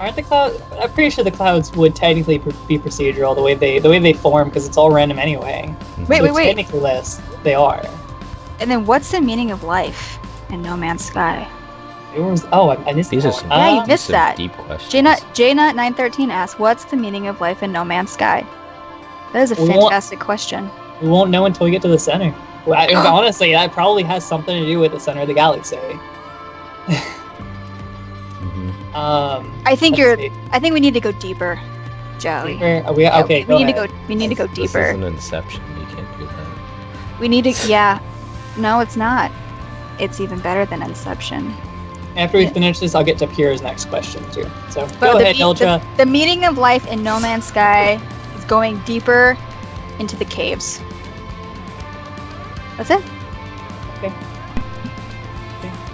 Aren't 0.00 0.16
the 0.16 0.22
clouds? 0.22 0.58
I'm 0.80 0.90
pretty 0.92 1.10
sure 1.10 1.22
the 1.22 1.30
clouds 1.30 1.70
would 1.72 1.94
technically 1.94 2.38
pr- 2.38 2.50
be 2.66 2.78
procedural 2.78 3.34
the 3.36 3.42
way 3.42 3.52
they 3.54 3.78
the 3.78 3.90
way 3.90 3.98
they 3.98 4.14
form 4.14 4.48
because 4.48 4.66
it's 4.66 4.78
all 4.78 4.90
random 4.90 5.18
anyway. 5.18 5.74
Wait, 6.08 6.16
So 6.18 6.22
wait, 6.24 6.32
wait. 6.32 6.46
Technically, 6.46 6.80
less 6.80 7.20
they 7.42 7.54
are. 7.54 7.84
And 8.60 8.70
then 8.70 8.86
what's 8.86 9.10
the 9.10 9.20
meaning 9.20 9.50
of 9.50 9.62
life 9.62 10.18
in 10.48 10.62
No 10.62 10.74
Man's 10.74 11.04
Sky? 11.04 11.46
There 12.14 12.22
was, 12.22 12.46
oh, 12.50 12.70
I, 12.70 12.76
I 12.86 12.92
missed 12.94 13.10
These 13.10 13.24
that 13.24 13.28
are 13.34 13.38
some, 13.40 13.50
Yeah, 13.50 13.80
you 13.82 13.86
missed 13.86 14.08
that. 14.08 14.36
deep 14.38 14.52
question. 14.52 15.04
Jana 15.04 15.16
Jnut 15.34 15.76
nine 15.76 15.92
thirteen 15.92 16.30
asks, 16.30 16.58
"What's 16.58 16.84
the 16.86 16.96
meaning 16.96 17.26
of 17.26 17.38
life 17.42 17.62
in 17.62 17.70
No 17.70 17.84
Man's 17.84 18.10
Sky?" 18.10 18.44
That 19.34 19.42
is 19.42 19.52
a 19.52 19.62
We 19.62 19.68
fantastic 19.68 20.18
question. 20.18 20.70
We 21.02 21.08
won't 21.08 21.30
know 21.30 21.44
until 21.44 21.66
we 21.66 21.70
get 21.70 21.82
to 21.82 21.88
the 21.88 21.98
center. 21.98 22.34
Well, 22.66 22.80
I, 22.80 22.94
honestly, 23.06 23.52
that 23.52 23.70
probably 23.72 24.02
has 24.04 24.24
something 24.26 24.62
to 24.62 24.66
do 24.66 24.80
with 24.80 24.92
the 24.92 24.98
center 24.98 25.20
of 25.20 25.28
the 25.28 25.34
galaxy. 25.34 25.78
Um, 28.94 29.52
I 29.66 29.76
think 29.76 29.96
you're. 29.96 30.16
see. 30.16 30.32
I 30.50 30.58
think 30.58 30.74
we 30.74 30.80
need 30.80 30.94
to 30.94 31.00
go 31.00 31.12
deeper, 31.12 31.60
Joey. 32.18 32.54
Deeper? 32.54 32.82
Are 32.86 32.92
we, 32.92 33.04
Yeah, 33.04 33.22
okay, 33.22 33.40
we 33.40 33.44
go 33.44 33.58
need 33.58 33.68
ahead. 33.70 33.88
to 33.88 33.94
go. 33.94 34.00
We 34.08 34.14
need 34.16 34.28
to 34.28 34.34
go 34.34 34.46
This 34.48 34.72
deeper. 34.72 34.84
is 34.90 34.94
an 34.96 35.02
Inception. 35.04 35.62
You 35.78 35.86
can't 35.86 36.18
do 36.18 36.26
that. 36.26 37.20
We 37.20 37.28
need 37.28 37.44
to. 37.44 37.68
Yeah. 37.68 38.00
No, 38.56 38.80
it's 38.80 38.96
not. 38.96 39.30
It's 40.00 40.18
even 40.20 40.40
better 40.40 40.64
than 40.66 40.82
Inception. 40.82 41.54
After 42.16 42.38
we 42.38 42.48
finish 42.48 42.80
this, 42.80 42.96
I'll 42.96 43.04
get 43.04 43.18
to 43.18 43.28
Pierre's 43.28 43.62
next 43.62 43.84
question 43.88 44.24
too. 44.32 44.44
So 44.70 44.86
But 44.98 45.00
go 45.00 45.18
the, 45.18 45.24
ahead, 45.24 45.36
me- 45.36 45.42
Noltra. 45.42 45.80
the, 45.96 46.04
the 46.04 46.10
meaning 46.10 46.44
of 46.44 46.58
life 46.58 46.84
in 46.88 47.04
No 47.04 47.20
Man's 47.20 47.44
Sky 47.44 48.00
is 48.36 48.44
going 48.46 48.80
deeper 48.80 49.38
into 50.00 50.16
the 50.16 50.24
caves. 50.24 50.80
That's 52.76 52.90
it. 52.90 53.02
Okay. 53.98 54.12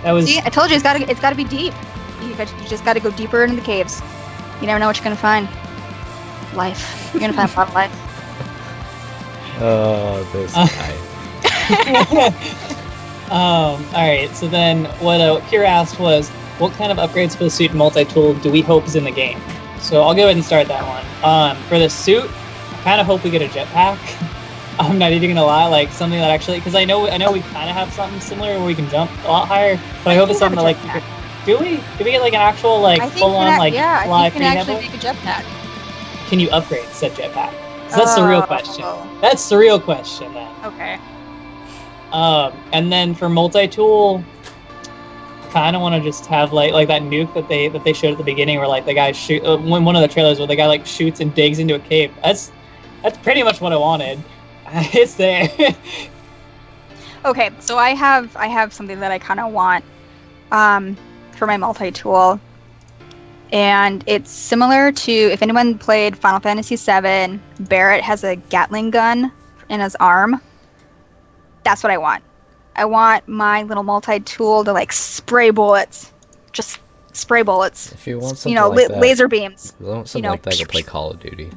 That 0.02 0.12
was 0.12 0.24
See, 0.26 0.38
I 0.38 0.48
told 0.48 0.70
you 0.70 0.76
it's 0.76 0.82
got 0.82 0.94
to. 0.96 1.10
It's 1.10 1.20
got 1.20 1.30
to 1.30 1.36
be 1.36 1.44
deep. 1.44 1.74
You, 2.22 2.34
got, 2.34 2.52
you 2.60 2.68
just 2.68 2.84
got 2.84 2.94
to 2.94 3.00
go 3.00 3.10
deeper 3.10 3.42
into 3.44 3.56
the 3.56 3.62
caves. 3.62 4.02
You 4.60 4.66
never 4.66 4.78
know 4.78 4.86
what 4.86 4.96
you're 4.96 5.04
gonna 5.04 5.16
find. 5.16 5.48
Life. 6.54 7.10
You're 7.12 7.20
gonna 7.20 7.32
find 7.32 7.50
a 7.50 7.56
lot 7.56 7.68
of 7.68 7.74
life. 7.74 8.02
Oh, 9.58 10.22
this 10.34 10.52
Uh, 10.54 10.66
guy. 10.66 12.26
um, 13.30 13.82
all 13.94 14.06
right. 14.06 14.28
So 14.34 14.48
then, 14.48 14.84
what 15.00 15.18
uh, 15.18 15.40
Pierre 15.48 15.64
asked 15.64 15.98
was, 15.98 16.28
what 16.58 16.72
kind 16.74 16.92
of 16.92 16.98
upgrades 16.98 17.34
for 17.34 17.44
the 17.44 17.50
suit 17.50 17.70
and 17.70 17.78
multi-tool 17.78 18.34
do 18.34 18.50
we 18.50 18.60
hope 18.60 18.86
is 18.86 18.96
in 18.96 19.04
the 19.04 19.10
game? 19.10 19.40
So 19.80 20.02
I'll 20.02 20.14
go 20.14 20.24
ahead 20.24 20.36
and 20.36 20.44
start 20.44 20.68
that 20.68 20.86
one. 20.86 21.04
Um, 21.24 21.56
for 21.68 21.78
the 21.78 21.88
suit, 21.88 22.24
I 22.24 22.82
kind 22.82 23.00
of 23.00 23.06
hope 23.06 23.24
we 23.24 23.30
get 23.30 23.40
a 23.40 23.46
jetpack. 23.46 23.98
I'm 24.78 24.98
not 24.98 25.12
even 25.12 25.30
gonna 25.30 25.46
lie, 25.46 25.66
like 25.68 25.90
something 25.90 26.18
that 26.18 26.30
actually, 26.30 26.58
because 26.58 26.74
I 26.74 26.84
know 26.84 27.08
I 27.08 27.16
know 27.16 27.32
we 27.32 27.40
kind 27.40 27.70
of 27.70 27.76
have 27.76 27.90
something 27.94 28.20
similar 28.20 28.58
where 28.58 28.66
we 28.66 28.74
can 28.74 28.90
jump 28.90 29.10
a 29.24 29.28
lot 29.28 29.48
higher, 29.48 29.80
but 30.04 30.10
I, 30.10 30.16
hope 30.16 30.28
it's 30.28 30.38
something 30.38 30.56
that 30.56 30.62
like 30.62 30.76
a 30.84 31.00
do 31.46 31.56
we 31.58 31.76
do 31.76 32.04
we 32.04 32.10
get 32.10 32.20
like 32.20 32.34
an 32.34 32.40
actual 32.40 32.80
like 32.80 33.00
full 33.12 33.36
on 33.36 33.56
like 33.56 33.72
yeah, 33.72 34.02
I 34.04 34.30
think 34.30 34.44
you 34.44 34.50
can 34.50 34.58
actually 34.58 34.88
make 34.88 34.94
a 34.94 35.06
jetpack. 35.06 35.44
Can 36.28 36.40
you 36.40 36.50
upgrade 36.50 36.84
said 36.88 37.12
jetpack? 37.12 37.52
So 37.90 37.98
that's 37.98 38.16
the 38.16 38.26
real 38.26 38.42
Oh, 38.42 38.46
question. 38.46 38.84
That's 39.20 39.48
the 39.48 39.56
real 39.56 39.78
question 39.78 40.34
then. 40.34 40.52
Okay. 40.64 40.98
Um, 42.10 42.52
and 42.72 42.92
then 42.92 43.14
for 43.14 43.28
multi-tool, 43.28 44.24
kind 45.50 45.76
of 45.76 45.82
want 45.82 45.94
to 45.94 46.00
just 46.00 46.26
have 46.26 46.52
like 46.52 46.72
like 46.72 46.88
that 46.88 47.02
nuke 47.02 47.32
that 47.34 47.48
they 47.48 47.68
that 47.68 47.84
they 47.84 47.92
showed 47.92 48.10
at 48.10 48.18
the 48.18 48.24
beginning, 48.24 48.58
where 48.58 48.66
like 48.66 48.84
the 48.84 48.94
guy 48.94 49.12
shoot 49.12 49.44
uh, 49.44 49.56
one 49.56 49.84
one 49.84 49.94
of 49.94 50.02
the 50.02 50.08
trailers 50.08 50.38
where 50.38 50.48
the 50.48 50.56
guy 50.56 50.66
like 50.66 50.84
shoots 50.84 51.20
and 51.20 51.32
digs 51.32 51.60
into 51.60 51.76
a 51.76 51.78
cave. 51.78 52.12
That's 52.24 52.50
that's 53.04 53.16
pretty 53.18 53.44
much 53.44 53.60
what 53.60 53.72
I 53.72 53.76
wanted. 53.76 54.22
it's 54.66 55.14
there. 55.14 55.48
Okay, 57.24 57.50
so 57.58 57.76
I 57.76 57.90
have 57.90 58.36
I 58.36 58.46
have 58.46 58.72
something 58.72 59.00
that 59.00 59.10
I 59.10 59.18
kind 59.18 59.40
of 59.40 59.52
want 59.52 59.84
um, 60.52 60.96
for 61.36 61.46
my 61.46 61.56
multi-tool, 61.56 62.40
and 63.52 64.02
it's 64.06 64.30
similar 64.30 64.90
to 64.92 65.12
if 65.12 65.42
anyone 65.42 65.78
played 65.78 66.16
Final 66.16 66.40
Fantasy 66.40 66.76
VII. 66.76 67.40
Barret 67.60 68.02
has 68.02 68.24
a 68.24 68.36
Gatling 68.36 68.90
gun 68.90 69.30
in 69.68 69.80
his 69.80 69.94
arm. 69.96 70.40
That's 71.64 71.82
what 71.82 71.92
I 71.92 71.98
want. 71.98 72.22
I 72.76 72.84
want 72.84 73.26
my 73.26 73.62
little 73.62 73.82
multi-tool 73.82 74.64
to 74.64 74.72
like 74.72 74.92
spray 74.92 75.50
bullets, 75.50 76.12
just 76.52 76.78
spray 77.12 77.42
bullets. 77.42 77.92
If 77.92 78.06
you 78.06 78.18
want 78.18 78.38
something 78.38 78.52
You 78.56 78.60
know, 78.60 78.68
like 78.68 78.90
la- 78.90 78.98
laser 79.00 79.28
beams. 79.28 79.72
if 79.74 79.80
you 79.80 79.86
want 79.92 80.08
something 80.08 80.22
know, 80.24 80.32
like 80.32 80.42
that, 80.42 80.54
pew, 80.56 80.66
play 80.66 80.82
pew. 80.82 80.90
Call 80.90 81.10
of 81.12 81.20
Duty. 81.20 81.50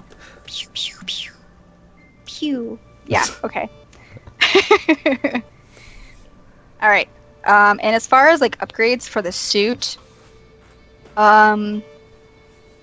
Pew 0.45 0.67
pew 0.73 0.95
pew. 1.05 1.31
Pew. 2.25 2.79
Yeah. 3.09 3.25
Okay. 3.43 3.67
All 6.81 6.89
right. 6.89 7.09
Um, 7.49 7.79
and 7.81 7.95
as 7.95 8.05
far 8.05 8.29
as 8.29 8.41
like 8.41 8.59
upgrades 8.59 9.09
for 9.09 9.23
the 9.23 9.31
suit, 9.31 9.97
um, 11.17 11.83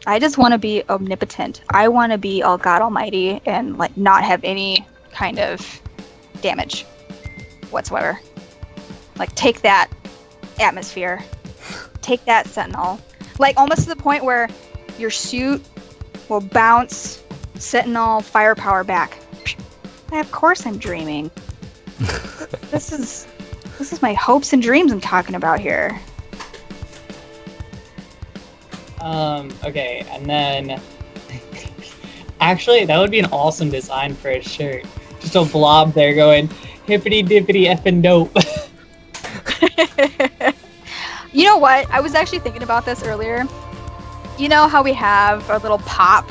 I 0.09 0.19
just 0.19 0.39
want 0.39 0.53
to 0.53 0.59
be 0.59 0.83
omnipotent. 0.89 1.63
I 1.71 1.87
want 1.87 2.11
to 2.11 2.19
be 2.19 2.43
all 2.43 2.59
God 2.59 2.83
Almighty 2.83 3.41
and 3.47 3.79
like 3.79 3.97
not 3.97 4.25
have 4.25 4.43
any 4.43 4.85
kind 5.13 5.39
of 5.39 5.81
damage 6.43 6.83
whatsoever. 7.71 8.19
Like 9.17 9.33
take 9.37 9.63
that 9.63 9.89
atmosphere, 10.59 11.23
take 12.03 12.25
that 12.25 12.49
Sentinel, 12.49 12.99
like 13.39 13.57
almost 13.57 13.83
to 13.83 13.89
the 13.89 13.97
point 13.97 14.25
where 14.25 14.49
your 14.99 15.11
suit 15.11 15.65
will 16.29 16.41
bounce 16.41 17.23
Sentinel 17.55 18.21
firepower 18.21 18.83
back. 18.83 19.17
Of 20.11 20.33
course, 20.33 20.67
I'm 20.67 20.77
dreaming. 20.77 21.31
this 22.71 22.91
is 22.93 23.29
this 23.79 23.93
is 23.93 24.03
my 24.03 24.15
hopes 24.15 24.53
and 24.53 24.63
dreams 24.63 24.93
I'm 24.93 25.01
talking 25.01 25.35
about 25.35 25.61
here. 25.61 25.99
um, 29.01 29.53
okay, 29.65 30.05
and 30.11 30.27
then 30.27 30.81
actually 32.41 32.85
that 32.85 32.99
would 32.99 33.11
be 33.11 33.19
an 33.19 33.27
awesome 33.27 33.71
design 33.71 34.15
for 34.15 34.31
a 34.31 34.43
shirt. 34.43 34.85
Just 35.21 35.35
a 35.35 35.45
blob 35.45 35.93
there 35.95 36.15
going 36.15 36.49
hippity 36.87 37.23
dippity 37.23 37.67
effing 37.67 38.03
dope. 38.03 38.35
you 41.33 41.45
know 41.45 41.59
what? 41.59 41.91
I 41.91 42.01
was 42.01 42.15
actually 42.15 42.39
thinking 42.39 42.63
about 42.63 42.85
this 42.85 43.03
earlier. 43.03 43.45
You 44.39 44.49
know 44.49 44.69
how 44.69 44.83
we 44.83 44.93
have 44.93 45.49
our 45.51 45.59
little 45.59 45.79
pop 45.79 46.31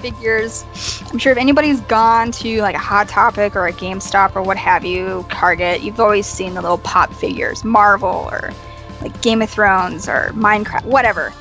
figures? 0.00 0.64
I'm 1.10 1.18
sure 1.18 1.32
if 1.32 1.38
anybody's 1.38 1.80
gone 1.82 2.30
to 2.32 2.62
like 2.62 2.76
a 2.76 2.78
Hot 2.78 3.08
Topic 3.08 3.56
or 3.56 3.66
a 3.66 3.72
GameStop 3.72 4.36
or 4.36 4.42
what 4.42 4.56
have 4.56 4.84
you, 4.84 5.26
Target, 5.28 5.80
you've 5.82 5.98
always 5.98 6.26
seen 6.26 6.54
the 6.54 6.62
little 6.62 6.78
pop 6.78 7.12
figures, 7.12 7.64
Marvel 7.64 8.28
or 8.30 8.52
like 9.00 9.20
Game 9.20 9.42
of 9.42 9.50
Thrones 9.50 10.08
or 10.08 10.30
Minecraft, 10.34 10.84
whatever. 10.84 11.32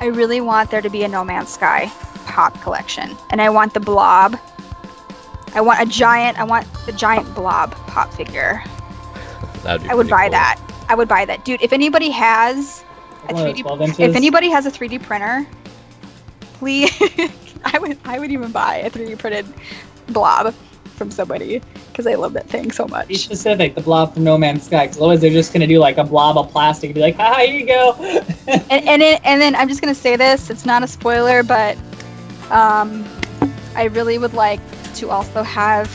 I 0.00 0.06
really 0.06 0.40
want 0.40 0.70
there 0.70 0.80
to 0.80 0.90
be 0.90 1.04
a 1.04 1.08
No 1.08 1.24
Man's 1.24 1.50
Sky 1.50 1.90
pop 2.26 2.60
collection, 2.62 3.16
and 3.30 3.40
I 3.40 3.50
want 3.50 3.72
the 3.72 3.80
blob. 3.80 4.36
I 5.54 5.60
want 5.60 5.80
a 5.80 5.86
giant. 5.86 6.38
I 6.38 6.44
want 6.44 6.66
the 6.86 6.92
giant 6.92 7.32
blob 7.34 7.72
pop 7.86 8.12
figure. 8.12 8.62
That'd 9.62 9.84
be 9.84 9.88
I 9.88 9.94
would 9.94 10.08
buy 10.08 10.24
cool. 10.24 10.32
that. 10.32 10.60
I 10.88 10.94
would 10.94 11.08
buy 11.08 11.24
that, 11.24 11.44
dude. 11.44 11.62
If 11.62 11.72
anybody 11.72 12.10
has 12.10 12.84
a 13.28 13.34
One 13.34 13.54
3D, 13.54 13.62
12 13.62 14.00
if 14.00 14.16
anybody 14.16 14.50
has 14.50 14.66
a 14.66 14.70
3D 14.70 15.02
printer, 15.02 15.46
please, 16.54 16.90
I 17.74 17.78
would, 17.78 17.98
I 18.04 18.18
would 18.18 18.30
even 18.30 18.52
buy 18.52 18.76
a 18.76 18.90
3D 18.90 19.18
printed 19.18 19.46
blob 20.08 20.54
from 20.96 21.10
somebody 21.10 21.60
because 21.88 22.06
I 22.06 22.14
love 22.14 22.32
that 22.34 22.48
thing 22.48 22.70
so 22.70 22.86
much. 22.86 23.08
Be 23.08 23.16
specific, 23.16 23.74
the 23.74 23.80
blob 23.80 24.14
from 24.14 24.24
No 24.24 24.36
Man's 24.36 24.64
Sky, 24.64 24.86
because 24.86 24.98
otherwise 24.98 25.20
they're 25.20 25.30
just 25.30 25.52
gonna 25.52 25.66
do 25.66 25.78
like 25.78 25.98
a 25.98 26.04
blob 26.04 26.36
of 26.36 26.50
plastic 26.50 26.88
and 26.88 26.94
be 26.94 27.00
like, 27.00 27.16
"Haha, 27.16 27.40
here 27.40 27.54
you 27.54 27.66
go." 27.66 27.94
And 28.70 28.88
and, 28.88 29.02
it, 29.02 29.20
and 29.24 29.40
then 29.40 29.54
I'm 29.54 29.68
just 29.68 29.80
gonna 29.80 29.94
say 29.94 30.16
this. 30.16 30.50
It's 30.50 30.64
not 30.66 30.82
a 30.82 30.86
spoiler, 30.86 31.42
but 31.42 31.76
um, 32.50 33.04
I 33.74 33.84
really 33.84 34.18
would 34.18 34.34
like 34.34 34.60
to 34.96 35.10
also 35.10 35.42
have 35.42 35.88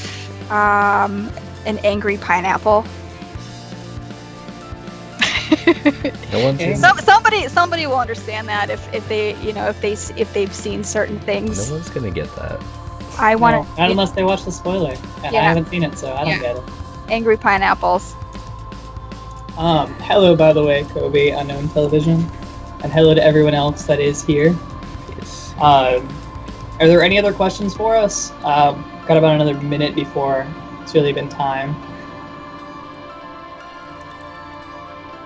um, 0.51 1.31
an 1.65 1.77
angry 1.79 2.17
pineapple. 2.17 2.86
No 6.31 6.43
one's 6.45 6.59
gonna, 6.59 6.77
Some, 6.77 6.97
somebody 6.99 7.47
somebody 7.49 7.85
will 7.87 7.99
understand 7.99 8.47
that 8.47 8.69
if, 8.69 8.93
if 8.93 9.07
they 9.09 9.35
you 9.41 9.51
know 9.53 9.67
if 9.67 9.81
they 9.81 9.93
if 10.19 10.33
they've 10.33 10.53
seen 10.53 10.83
certain 10.83 11.19
things. 11.19 11.67
no 11.69 11.75
one's 11.75 11.89
gonna 11.89 12.11
get 12.11 12.33
that. 12.37 12.61
I 13.19 13.35
want 13.35 13.67
No, 13.67 13.75
not 13.77 13.91
unless 13.91 14.11
they 14.11 14.23
watch 14.23 14.45
the 14.45 14.51
spoiler. 14.51 14.95
And 15.23 15.35
I 15.35 15.41
haven't 15.41 15.67
seen 15.69 15.83
it, 15.83 15.97
so 15.97 16.13
I 16.13 16.19
don't 16.19 16.27
Yeah. 16.29 16.39
get 16.39 16.55
it. 16.57 16.63
angry 17.09 17.35
pineapples. 17.37 18.15
Um, 19.57 19.93
hello, 19.95 20.35
by 20.35 20.53
the 20.53 20.63
way, 20.63 20.85
Kobe, 20.85 21.29
Unknown 21.29 21.67
Television, 21.69 22.25
and 22.83 22.91
hello 22.91 23.13
to 23.13 23.21
everyone 23.23 23.53
else 23.53 23.83
that 23.83 23.99
is 23.99 24.23
here. 24.23 24.55
Yes. 25.17 25.53
Um, 25.59 26.07
are 26.79 26.87
there 26.87 27.03
any 27.03 27.19
other 27.19 27.33
questions 27.33 27.75
for 27.75 27.95
us? 27.95 28.31
Um, 28.45 28.83
got 29.07 29.17
about 29.17 29.35
another 29.35 29.53
minute 29.61 29.93
before 29.93 30.47
it's 30.81 30.95
really 30.95 31.11
been 31.13 31.27
time. 31.29 31.75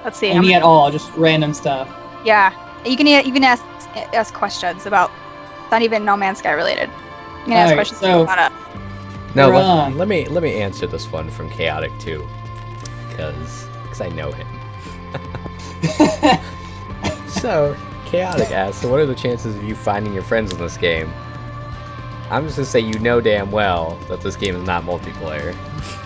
Let's 0.06 0.18
see. 0.20 0.30
I'm- 0.32 0.38
Any 0.38 0.54
at 0.54 0.62
all, 0.62 0.90
just 0.92 1.12
random 1.18 1.54
stuff. 1.54 1.90
yeah, 2.24 2.54
you 2.86 2.96
can 2.96 3.08
e- 3.08 3.20
even 3.22 3.44
ask 3.44 3.64
ask 4.14 4.34
questions 4.34 4.86
about 4.86 5.12
not 5.72 5.82
even 5.82 6.06
No 6.06 6.16
Man's 6.16 6.40
Sky 6.40 6.52
related. 6.52 6.90
You 7.40 7.44
can 7.46 7.54
ask 7.54 7.72
Alright, 7.72 7.76
questions 7.78 8.00
so- 8.00 8.22
about 8.24 8.52
it. 8.52 8.58
No, 9.36 9.50
let, 9.50 9.94
let 9.98 10.08
me 10.08 10.26
let 10.30 10.42
me 10.44 10.54
answer 10.62 10.88
this 10.88 11.12
one 11.12 11.30
from 11.30 11.50
Chaotic 11.50 11.92
too, 12.00 12.26
because 13.10 13.68
because 13.84 14.00
I 14.00 14.08
know 14.10 14.32
him. 14.32 14.48
So 17.28 17.76
Chaotic 18.06 18.50
asks, 18.52 18.82
so 18.82 18.90
what 18.90 19.00
are 19.00 19.06
the 19.06 19.14
chances 19.14 19.56
of 19.56 19.64
you 19.64 19.76
finding 19.76 20.14
your 20.14 20.24
friends 20.24 20.52
in 20.54 20.58
this 20.58 20.78
game? 20.78 21.12
I'm 22.32 22.46
just 22.46 22.56
gonna 22.58 22.66
say 22.66 22.80
you 22.80 22.98
know 23.00 23.20
damn 23.22 23.52
well 23.52 23.98
that 24.08 24.22
this 24.22 24.36
game 24.36 24.56
is 24.56 24.64
not 24.66 24.84
multiplayer. 24.84 25.56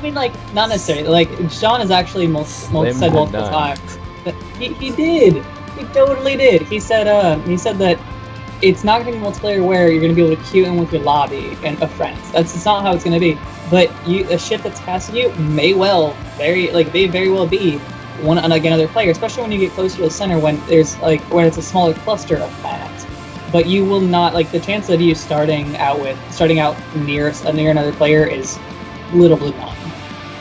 I 0.00 0.02
mean, 0.02 0.14
like, 0.14 0.32
not 0.54 0.70
necessarily. 0.70 1.08
Like, 1.08 1.28
Sean 1.50 1.80
has 1.80 1.90
actually 1.90 2.26
mul- 2.26 2.46
Slim 2.46 2.94
said 2.94 3.12
multiple 3.12 3.46
times 3.50 3.98
that 4.24 4.34
he, 4.58 4.68
he 4.72 4.90
did. 4.90 5.44
He 5.76 5.84
totally 5.92 6.38
did. 6.38 6.62
He 6.62 6.80
said, 6.80 7.06
uh, 7.06 7.38
he 7.40 7.58
said 7.58 7.76
that 7.80 8.00
it's 8.62 8.82
not 8.82 9.02
going 9.02 9.12
to 9.12 9.20
be 9.20 9.26
multiplayer 9.26 9.62
where 9.62 9.90
you're 9.90 10.00
going 10.00 10.08
to 10.10 10.16
be 10.16 10.26
able 10.26 10.42
to 10.42 10.50
queue 10.50 10.64
in 10.64 10.78
with 10.78 10.90
your 10.90 11.02
lobby 11.02 11.54
and 11.64 11.82
of 11.82 11.92
friends. 11.92 12.32
That's 12.32 12.54
just 12.54 12.64
not 12.64 12.82
how 12.82 12.94
it's 12.94 13.04
going 13.04 13.12
to 13.12 13.20
be. 13.20 13.38
But 13.70 13.90
you, 14.06 14.26
a 14.30 14.38
ship 14.38 14.62
that's 14.62 14.80
passing 14.80 15.16
you 15.16 15.34
may 15.34 15.74
well, 15.74 16.14
very 16.38 16.70
like, 16.72 16.94
may 16.94 17.06
very 17.06 17.28
well 17.28 17.46
be 17.46 17.76
one 18.22 18.36
like 18.48 18.64
another 18.64 18.88
player, 18.88 19.10
especially 19.10 19.42
when 19.42 19.52
you 19.52 19.58
get 19.58 19.72
closer 19.72 19.96
to 19.96 20.02
the 20.04 20.10
center 20.10 20.38
when 20.38 20.58
there's 20.66 20.98
like 21.00 21.20
when 21.24 21.46
it's 21.46 21.58
a 21.58 21.62
smaller 21.62 21.92
cluster 21.92 22.38
of 22.38 22.50
planets. 22.62 23.06
But 23.52 23.66
you 23.66 23.84
will 23.84 24.00
not 24.00 24.32
like 24.32 24.50
the 24.50 24.60
chance 24.60 24.88
of 24.88 25.02
you 25.02 25.14
starting 25.14 25.76
out 25.76 26.00
with 26.00 26.18
starting 26.32 26.58
out 26.58 26.74
near 26.96 27.32
uh, 27.44 27.52
near 27.52 27.70
another 27.70 27.92
player 27.92 28.24
is 28.24 28.58
little 29.12 29.38
to 29.38 29.50
none. 29.50 29.79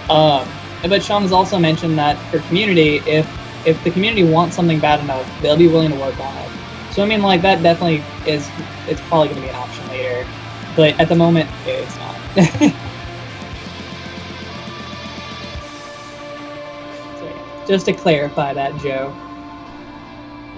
Um, 0.09 0.47
but 0.87 1.03
Sean 1.03 1.21
has 1.23 1.31
also 1.31 1.59
mentioned 1.59 1.97
that 1.97 2.17
for 2.31 2.39
community, 2.47 2.97
if 3.05 3.27
if 3.65 3.83
the 3.83 3.91
community 3.91 4.23
wants 4.23 4.55
something 4.55 4.79
bad 4.79 5.01
enough, 5.01 5.41
they'll 5.41 5.57
be 5.57 5.67
willing 5.67 5.91
to 5.91 5.97
work 5.97 6.17
on 6.19 6.37
it. 6.37 6.49
So 6.91 7.03
I 7.03 7.05
mean, 7.05 7.21
like 7.21 7.41
that 7.41 7.61
definitely 7.61 8.03
is 8.25 8.49
it's 8.87 9.01
probably 9.01 9.27
going 9.27 9.41
to 9.41 9.47
be 9.47 9.49
an 9.49 9.55
option 9.55 9.87
later, 9.89 10.25
but 10.75 10.99
at 10.99 11.09
the 11.09 11.15
moment 11.15 11.49
it's 11.65 11.95
not. 11.97 12.15
so, 17.19 17.67
just 17.67 17.85
to 17.85 17.93
clarify 17.93 18.53
that, 18.53 18.75
Joe. 18.79 19.13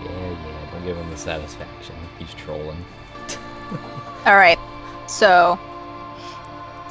Yeah, 0.04 0.12
yeah. 0.12 0.72
Don't 0.72 0.86
give 0.86 0.96
him 0.96 1.10
the 1.10 1.18
satisfaction. 1.18 1.96
He's 2.20 2.34
trolling. 2.36 2.86
All 4.26 4.38
right. 4.38 4.60
So, 5.08 5.60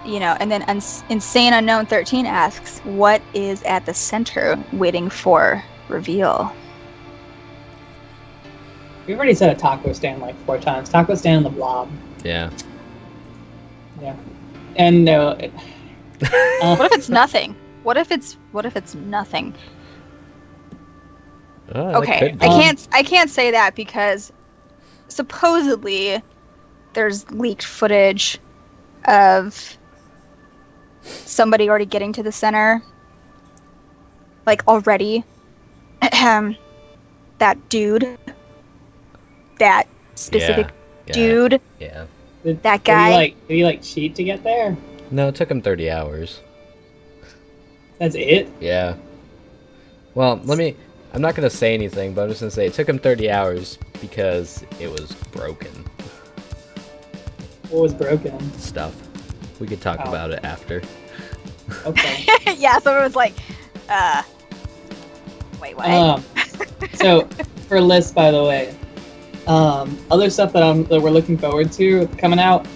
you 0.04 0.20
know, 0.20 0.36
and 0.40 0.50
then 0.50 0.64
Uns- 0.68 1.04
Insane 1.08 1.52
Unknown 1.52 1.86
13 1.86 2.26
asks, 2.26 2.78
what 2.84 3.22
is 3.34 3.62
at 3.64 3.84
the 3.86 3.94
center 3.94 4.56
waiting 4.72 5.10
for 5.10 5.62
reveal? 5.88 6.54
We've 9.06 9.16
already 9.16 9.34
said 9.34 9.50
a 9.50 9.58
taco 9.58 9.92
stand 9.92 10.20
like 10.20 10.36
four 10.44 10.58
times. 10.58 10.88
Taco 10.88 11.14
stand 11.14 11.38
and 11.38 11.46
the 11.46 11.50
blob. 11.50 11.90
Yeah. 12.24 12.50
Yeah. 14.00 14.16
And 14.76 15.04
no. 15.04 15.30
it- 15.30 15.52
uh, 16.62 16.76
What 16.76 16.92
if 16.92 16.98
it's 16.98 17.08
nothing? 17.08 17.56
What 17.82 17.96
if 17.96 18.12
it's 18.12 18.36
what 18.52 18.66
if 18.66 18.76
it's 18.76 18.94
nothing? 18.94 19.54
Oh, 21.74 22.02
Okay. 22.02 22.36
I 22.40 22.46
Um, 22.46 22.60
can't 22.60 22.88
I 22.92 23.02
can't 23.02 23.30
say 23.30 23.50
that 23.52 23.74
because 23.74 24.30
supposedly 25.08 26.22
there's 26.92 27.28
leaked 27.30 27.64
footage 27.64 28.38
of 29.06 29.78
somebody 31.10 31.68
already 31.68 31.86
getting 31.86 32.12
to 32.14 32.22
the 32.22 32.32
center. 32.32 32.82
Like 34.46 34.66
already. 34.66 35.24
Ahem. 36.02 36.46
Um, 36.56 36.56
that 37.38 37.68
dude. 37.70 38.18
That 39.58 39.86
specific 40.14 40.68
yeah, 41.06 41.12
dude. 41.14 41.60
Yeah. 41.78 42.04
did, 42.44 42.62
That 42.62 42.84
Did 42.84 42.84
guy. 42.84 43.08
he 43.10 43.14
like 43.16 43.48
did 43.48 43.54
he 43.54 43.64
like 43.64 43.82
cheat 43.82 44.14
to 44.16 44.24
get 44.24 44.42
there? 44.44 44.76
No, 45.10 45.28
it 45.28 45.34
took 45.34 45.50
him 45.50 45.60
30 45.62 45.90
hours. 45.90 46.40
That's 47.98 48.14
it? 48.14 48.48
Yeah. 48.60 48.96
Well, 50.14 50.40
let 50.44 50.58
me. 50.58 50.76
I'm 51.12 51.20
not 51.22 51.34
gonna 51.34 51.50
say 51.50 51.74
anything, 51.74 52.12
but 52.14 52.22
I'm 52.22 52.28
just 52.28 52.40
gonna 52.40 52.50
say 52.50 52.66
it 52.66 52.74
took 52.74 52.88
him 52.88 52.98
30 52.98 53.30
hours 53.30 53.78
because 54.00 54.62
it 54.78 54.90
was 54.90 55.12
broken 55.32 55.70
What 57.70 57.82
was 57.82 57.94
broken? 57.94 58.38
stuff. 58.58 58.94
We 59.60 59.66
could 59.66 59.80
talk 59.80 60.00
Oh. 60.04 60.08
about 60.08 60.30
it 60.30 60.40
after. 60.44 60.82
Okay. 61.86 62.26
yeah, 62.58 62.78
so 62.78 62.98
it 62.98 63.02
was 63.02 63.16
like, 63.16 63.34
uh 63.88 64.22
wait, 65.60 65.76
what? 65.76 65.88
um 65.90 66.24
so 66.94 67.22
for 67.68 67.80
lists 67.80 68.12
by 68.12 68.30
the 68.30 68.42
way. 68.42 68.74
Um 69.46 69.98
other 70.10 70.30
stuff 70.30 70.52
that 70.52 70.62
I'm 70.62 70.84
that 70.84 71.00
we're 71.00 71.10
looking 71.10 71.36
forward 71.38 71.72
to 71.72 72.06
coming 72.18 72.38
out. 72.38 72.66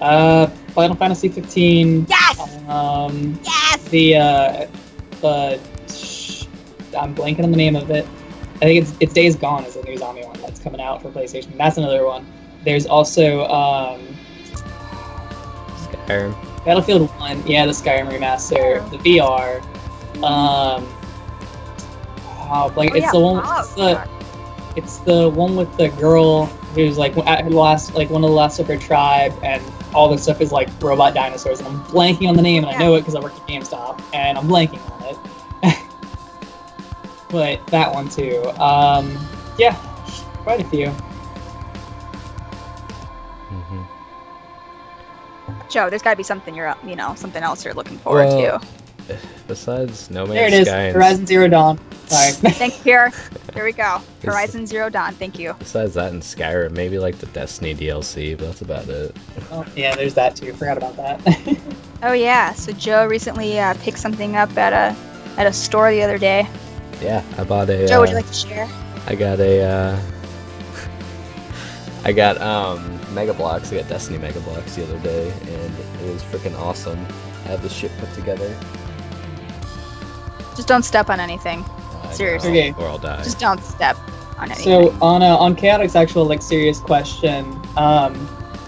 Uh 0.00 0.46
Final 0.74 0.96
Fantasy 0.96 1.28
15. 1.28 2.06
yes! 2.08 2.58
Um 2.68 3.38
Yes! 3.44 3.84
the 3.88 4.16
uh 4.16 4.66
the 5.20 5.60
sh- 5.88 6.44
I'm 6.98 7.14
blanking 7.14 7.44
on 7.44 7.50
the 7.50 7.56
name 7.56 7.76
of 7.76 7.90
it. 7.90 8.06
I 8.56 8.58
think 8.60 8.82
it's 8.82 8.94
it's 9.00 9.12
Days 9.12 9.36
Gone 9.36 9.64
is 9.64 9.74
the 9.74 9.82
new 9.82 9.96
zombie 9.96 10.24
one 10.24 10.40
that's 10.40 10.60
coming 10.60 10.80
out 10.80 11.02
for 11.02 11.10
PlayStation. 11.10 11.56
That's 11.58 11.76
another 11.76 12.06
one. 12.06 12.26
There's 12.64 12.86
also 12.86 13.44
um 13.48 14.00
Skyrim. 16.06 16.45
Battlefield 16.66 17.08
One, 17.20 17.46
yeah, 17.46 17.64
the 17.64 17.70
Skyrim 17.70 18.10
remaster, 18.10 18.90
the 18.90 18.98
VR. 18.98 19.62
Um, 20.16 20.84
oh, 22.26 22.72
like 22.76 22.90
Oh, 22.90 22.94
it's 22.96 23.04
yeah, 23.04 23.12
the 23.12 23.20
one. 23.20 23.42
It's 23.60 23.74
the 23.74 24.08
it's 24.74 24.98
the 24.98 25.30
one 25.30 25.54
with 25.54 25.74
the 25.76 25.90
girl 25.90 26.46
who's 26.74 26.98
like 26.98 27.16
at 27.18 27.44
her 27.44 27.50
last, 27.50 27.94
like 27.94 28.10
one 28.10 28.24
of 28.24 28.30
the 28.30 28.36
last 28.36 28.58
of 28.58 28.66
her 28.66 28.76
tribe, 28.76 29.32
and 29.44 29.62
all 29.94 30.08
this 30.08 30.24
stuff 30.24 30.40
is 30.40 30.50
like 30.50 30.68
robot 30.82 31.14
dinosaurs. 31.14 31.60
And 31.60 31.68
I'm 31.68 31.84
blanking 31.84 32.28
on 32.28 32.34
the 32.34 32.42
name, 32.42 32.64
and 32.64 32.74
I 32.74 32.78
know 32.80 32.96
it 32.96 33.02
because 33.02 33.14
I 33.14 33.20
work 33.20 33.34
at 33.34 33.46
GameStop, 33.46 34.02
and 34.12 34.36
I'm 34.36 34.48
blanking 34.48 34.82
on 34.90 35.04
it. 35.62 35.78
but 37.28 37.64
that 37.68 37.94
one 37.94 38.08
too. 38.08 38.42
Um, 38.60 39.16
yeah, 39.56 39.74
quite 40.42 40.60
a 40.60 40.64
few. 40.64 40.92
Joe, 45.70 45.90
there's 45.90 46.02
got 46.02 46.10
to 46.12 46.16
be 46.16 46.22
something 46.22 46.54
you're, 46.54 46.74
you 46.84 46.96
know, 46.96 47.14
something 47.14 47.42
else 47.42 47.64
you're 47.64 47.74
looking 47.74 47.98
forward 47.98 48.26
Well, 48.26 48.60
to. 48.60 49.16
Besides 49.48 50.10
No 50.10 50.26
Man's 50.26 50.30
Sky. 50.30 50.34
There 50.34 50.48
it 50.48 50.52
is, 50.52 50.68
Sky. 50.68 50.90
Horizon 50.92 51.26
Zero 51.26 51.48
Dawn. 51.48 51.78
Sorry. 52.06 52.32
Thank 52.52 52.76
you. 52.78 52.82
Here, 52.82 53.12
here 53.54 53.64
we 53.64 53.72
go. 53.72 54.00
Horizon 54.24 54.66
Zero 54.66 54.88
Dawn. 54.88 55.14
Thank 55.14 55.38
you. 55.38 55.54
Besides 55.58 55.94
that 55.94 56.12
and 56.12 56.22
Skyrim, 56.22 56.72
maybe 56.72 56.98
like 56.98 57.18
the 57.18 57.26
Destiny 57.26 57.74
DLC, 57.74 58.36
but 58.36 58.46
that's 58.46 58.62
about 58.62 58.88
it. 58.88 59.16
oh, 59.50 59.64
yeah, 59.76 59.94
there's 59.94 60.14
that 60.14 60.36
too. 60.36 60.52
Forgot 60.52 60.78
about 60.78 60.96
that. 60.96 61.58
Oh 62.02 62.12
yeah. 62.12 62.52
So 62.52 62.72
Joe 62.72 63.06
recently 63.06 63.58
uh, 63.58 63.72
picked 63.80 63.98
something 63.98 64.36
up 64.36 64.54
at 64.58 64.74
a 64.74 64.94
at 65.38 65.46
a 65.46 65.52
store 65.52 65.90
the 65.90 66.02
other 66.02 66.18
day. 66.18 66.46
Yeah, 67.00 67.24
I 67.38 67.44
bought 67.44 67.70
a. 67.70 67.86
Joe, 67.86 68.00
would 68.00 68.08
uh, 68.08 68.12
you 68.12 68.16
like 68.16 68.26
to 68.26 68.34
share? 68.34 68.68
I 69.06 69.14
got 69.14 69.40
a. 69.40 69.62
Uh, 69.62 70.00
I 72.04 72.12
got 72.12 72.38
um 72.40 72.95
Mega 73.16 73.32
Bloks. 73.32 73.72
I 73.72 73.76
got 73.76 73.88
Destiny 73.88 74.18
Mega 74.18 74.40
Bloks 74.40 74.76
the 74.76 74.84
other 74.84 74.98
day, 74.98 75.30
and 75.30 75.74
it 76.04 76.12
was 76.12 76.22
freaking 76.22 76.56
awesome. 76.58 76.98
I 77.46 77.48
have 77.48 77.62
the 77.62 77.68
shit 77.70 77.90
put 77.96 78.12
together. 78.12 78.54
Just 80.54 80.68
don't 80.68 80.84
step 80.84 81.08
on 81.08 81.18
anything. 81.18 81.64
I 82.02 82.12
Seriously. 82.12 82.50
Okay. 82.50 82.74
Or 82.78 82.88
I'll 82.88 82.98
die. 82.98 83.24
Just 83.24 83.40
don't 83.40 83.62
step 83.64 83.96
on 84.36 84.50
anything. 84.52 84.64
So 84.64 84.98
on 85.00 85.22
a, 85.22 85.34
on 85.34 85.56
Chaotic's 85.56 85.96
actual 85.96 86.26
like 86.26 86.42
serious 86.42 86.78
question, 86.78 87.58
um, 87.78 88.14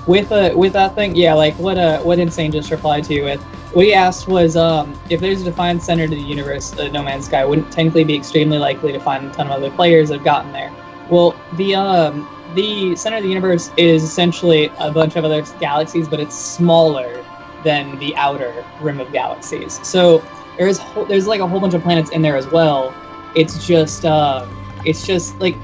with 0.07 0.33
a 0.33 0.55
with 0.57 0.73
that 0.73 0.95
thing, 0.95 1.15
yeah, 1.15 1.35
like 1.35 1.55
what 1.59 1.77
uh 1.77 2.01
what 2.01 2.19
insane 2.19 2.51
just 2.51 2.71
replied 2.71 3.05
to 3.05 3.15
you 3.15 3.25
with. 3.25 3.41
What 3.75 3.85
he 3.85 3.93
asked 3.93 4.29
was 4.29 4.57
um, 4.57 4.99
if 5.11 5.21
there's 5.21 5.43
a 5.43 5.45
defined 5.45 5.83
center 5.83 6.09
to 6.09 6.15
the 6.15 6.23
universe, 6.23 6.73
uh, 6.79 6.89
No 6.89 7.03
Man's 7.03 7.27
Sky 7.27 7.45
wouldn't 7.45 7.71
technically 7.71 8.05
be 8.05 8.17
extremely 8.17 8.57
likely 8.57 8.93
to 8.93 8.99
find 8.99 9.27
a 9.27 9.31
ton 9.31 9.47
of 9.47 9.53
other 9.53 9.71
players 9.71 10.09
that 10.09 10.17
have 10.17 10.25
gotten 10.25 10.53
there. 10.53 10.73
Well, 11.11 11.39
the 11.59 11.75
um, 11.75 12.27
the 12.55 12.97
center 12.97 13.19
of 13.19 13.23
the 13.23 13.29
universe 13.29 13.71
is 13.77 14.03
essentially 14.03 14.73
a 14.79 14.91
bunch 14.91 15.17
of 15.17 15.25
other 15.25 15.43
galaxies, 15.61 16.09
but 16.09 16.21
it's 16.21 16.35
smaller 16.35 17.25
than 17.63 17.99
the 17.99 18.17
outer 18.17 18.65
rim 18.81 19.01
of 19.01 19.13
galaxies. 19.13 19.87
So 19.87 20.25
there's 20.57 20.79
whole, 20.79 21.05
there's 21.05 21.27
like 21.27 21.41
a 21.41 21.47
whole 21.47 21.61
bunch 21.61 21.75
of 21.75 21.83
planets 21.83 22.11
in 22.11 22.23
there 22.23 22.37
as 22.37 22.47
well. 22.49 22.95
It's 23.35 23.65
just 23.67 24.05
um, 24.05 24.49
it's 24.85 25.07
just 25.07 25.39
like 25.41 25.57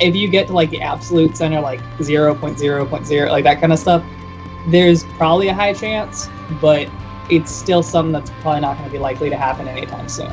if 0.00 0.16
you 0.16 0.28
get 0.28 0.48
to 0.48 0.52
like 0.52 0.70
the 0.70 0.80
absolute 0.80 1.36
center, 1.36 1.60
like 1.60 1.80
0.0.0, 1.98 3.30
like 3.30 3.44
that 3.44 3.60
kind 3.60 3.72
of 3.72 3.78
stuff, 3.78 4.04
there's 4.66 5.04
probably 5.04 5.48
a 5.48 5.54
high 5.54 5.72
chance, 5.72 6.28
but 6.60 6.88
it's 7.28 7.50
still 7.50 7.82
something 7.82 8.12
that's 8.12 8.30
probably 8.42 8.60
not 8.60 8.76
going 8.76 8.88
to 8.88 8.92
be 8.92 8.98
likely 8.98 9.30
to 9.30 9.36
happen 9.36 9.68
anytime 9.68 10.08
soon. 10.08 10.32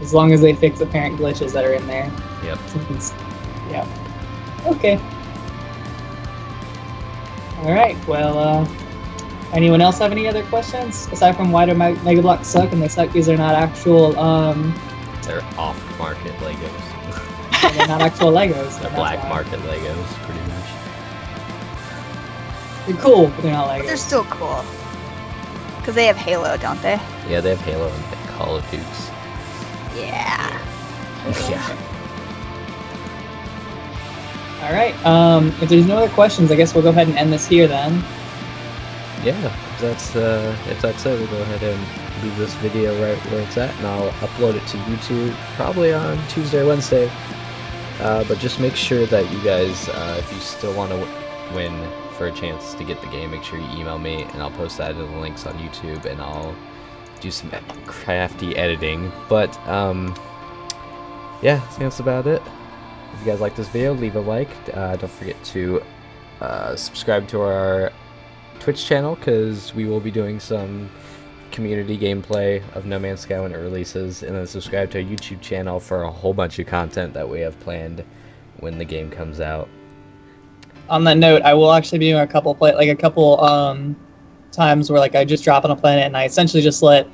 As 0.00 0.14
long 0.14 0.32
as 0.32 0.40
they 0.40 0.54
fix 0.54 0.80
apparent 0.80 1.18
glitches 1.18 1.52
that 1.52 1.64
are 1.64 1.72
in 1.72 1.86
there. 1.86 2.10
Yep. 2.42 2.58
yeah. 3.70 4.03
Okay. 4.66 4.98
All 7.58 7.72
right. 7.72 7.96
Well, 8.06 8.38
uh, 8.38 8.68
anyone 9.52 9.80
else 9.80 9.98
have 9.98 10.12
any 10.12 10.26
other 10.26 10.42
questions 10.44 11.06
aside 11.12 11.36
from 11.36 11.52
why 11.52 11.66
do 11.66 11.74
my 11.74 11.92
Mega 12.02 12.20
Bloks 12.22 12.48
suck 12.48 12.72
and 12.72 12.82
they 12.82 12.88
suck 12.88 13.08
because 13.08 13.26
they're 13.26 13.36
not 13.36 13.54
actual 13.54 14.18
um 14.18 14.74
They're 15.22 15.44
off-market 15.56 16.32
Legos. 16.38 17.72
they're 17.76 17.86
not 17.86 18.02
actual 18.02 18.32
Legos. 18.32 18.80
They're 18.80 18.90
black 18.90 19.22
why. 19.22 19.28
market 19.28 19.60
Legos, 19.60 20.06
pretty 20.24 20.40
much. 20.50 20.70
They're 22.86 22.96
cool, 22.96 23.28
but 23.28 23.42
they're 23.42 23.52
not 23.52 23.68
Legos. 23.68 23.78
But 23.78 23.86
they're 23.86 23.96
still 23.96 24.24
cool. 24.24 24.64
Because 25.78 25.94
they 25.94 26.06
have 26.06 26.16
Halo, 26.16 26.56
don't 26.56 26.80
they? 26.82 26.98
Yeah, 27.28 27.40
they 27.40 27.50
have 27.50 27.60
Halo 27.60 27.88
and 27.88 28.04
Call 28.28 28.56
of 28.56 28.70
Dukes. 28.70 29.10
Yeah. 29.94 30.60
yeah. 31.48 31.93
All 34.64 34.72
right. 34.72 34.94
Um, 35.04 35.48
if 35.60 35.68
there's 35.68 35.86
no 35.86 35.98
other 35.98 36.08
questions, 36.14 36.50
I 36.50 36.56
guess 36.56 36.72
we'll 36.72 36.82
go 36.82 36.88
ahead 36.88 37.06
and 37.06 37.18
end 37.18 37.30
this 37.30 37.46
here 37.46 37.68
then. 37.68 38.02
yeah, 39.22 39.36
if 39.74 39.80
that's 39.80 40.16
uh, 40.16 40.56
if 40.70 40.80
that's 40.80 41.04
it, 41.04 41.20
we'll 41.20 41.28
go 41.28 41.42
ahead 41.42 41.62
and 41.62 42.24
leave 42.24 42.34
this 42.38 42.54
video 42.54 42.92
right 42.98 43.18
where 43.26 43.42
it's 43.42 43.58
at, 43.58 43.76
and 43.76 43.86
I'll 43.86 44.10
upload 44.26 44.54
it 44.54 44.66
to 44.68 44.78
YouTube 44.78 45.34
probably 45.56 45.92
on 45.92 46.18
Tuesday 46.28 46.60
or 46.60 46.66
Wednesday. 46.66 47.10
Uh, 48.00 48.24
but 48.24 48.38
just 48.38 48.58
make 48.58 48.74
sure 48.74 49.04
that 49.04 49.30
you 49.30 49.42
guys, 49.44 49.90
uh, 49.90 50.16
if 50.18 50.32
you 50.32 50.38
still 50.38 50.72
want 50.74 50.92
to 50.92 51.54
win 51.54 51.86
for 52.12 52.28
a 52.28 52.32
chance 52.32 52.72
to 52.72 52.84
get 52.84 52.98
the 53.02 53.08
game, 53.08 53.32
make 53.32 53.44
sure 53.44 53.58
you 53.58 53.68
email 53.78 53.98
me, 53.98 54.22
and 54.22 54.40
I'll 54.40 54.50
post 54.52 54.78
that 54.78 54.92
in 54.92 54.96
the 54.96 55.18
links 55.18 55.44
on 55.44 55.58
YouTube, 55.58 56.06
and 56.06 56.22
I'll 56.22 56.56
do 57.20 57.30
some 57.30 57.50
crafty 57.84 58.56
editing. 58.56 59.12
But 59.28 59.54
um, 59.68 60.14
yeah, 61.42 61.56
I 61.56 61.66
think 61.66 61.80
that's 61.80 62.00
about 62.00 62.26
it. 62.26 62.40
If 63.14 63.20
you 63.20 63.26
guys 63.26 63.40
like 63.40 63.54
this 63.54 63.68
video, 63.68 63.94
leave 63.94 64.16
a 64.16 64.20
like. 64.20 64.48
Uh, 64.74 64.96
don't 64.96 65.10
forget 65.10 65.42
to 65.44 65.82
uh, 66.40 66.74
subscribe 66.74 67.28
to 67.28 67.42
our 67.42 67.92
Twitch 68.58 68.84
channel 68.84 69.14
because 69.14 69.72
we 69.72 69.84
will 69.84 70.00
be 70.00 70.10
doing 70.10 70.40
some 70.40 70.90
community 71.52 71.96
gameplay 71.96 72.60
of 72.74 72.86
No 72.86 72.98
Man's 72.98 73.20
Sky 73.20 73.38
when 73.40 73.52
it 73.52 73.56
releases, 73.56 74.24
and 74.24 74.34
then 74.34 74.46
subscribe 74.48 74.90
to 74.90 74.98
our 74.98 75.04
YouTube 75.04 75.40
channel 75.40 75.78
for 75.78 76.02
a 76.02 76.10
whole 76.10 76.34
bunch 76.34 76.58
of 76.58 76.66
content 76.66 77.14
that 77.14 77.28
we 77.28 77.40
have 77.40 77.58
planned 77.60 78.04
when 78.58 78.78
the 78.78 78.84
game 78.84 79.10
comes 79.10 79.40
out. 79.40 79.68
On 80.88 81.04
that 81.04 81.16
note, 81.16 81.42
I 81.42 81.54
will 81.54 81.72
actually 81.72 82.00
be 82.00 82.10
doing 82.10 82.20
a 82.20 82.26
couple 82.26 82.52
play 82.54 82.74
like 82.74 82.88
a 82.88 82.96
couple 82.96 83.40
um 83.42 83.94
times 84.50 84.90
where 84.90 84.98
like 84.98 85.14
I 85.14 85.24
just 85.24 85.44
drop 85.44 85.64
on 85.64 85.70
a 85.70 85.76
planet 85.76 86.04
and 86.04 86.16
I 86.16 86.24
essentially 86.24 86.62
just 86.62 86.82
let 86.82 87.08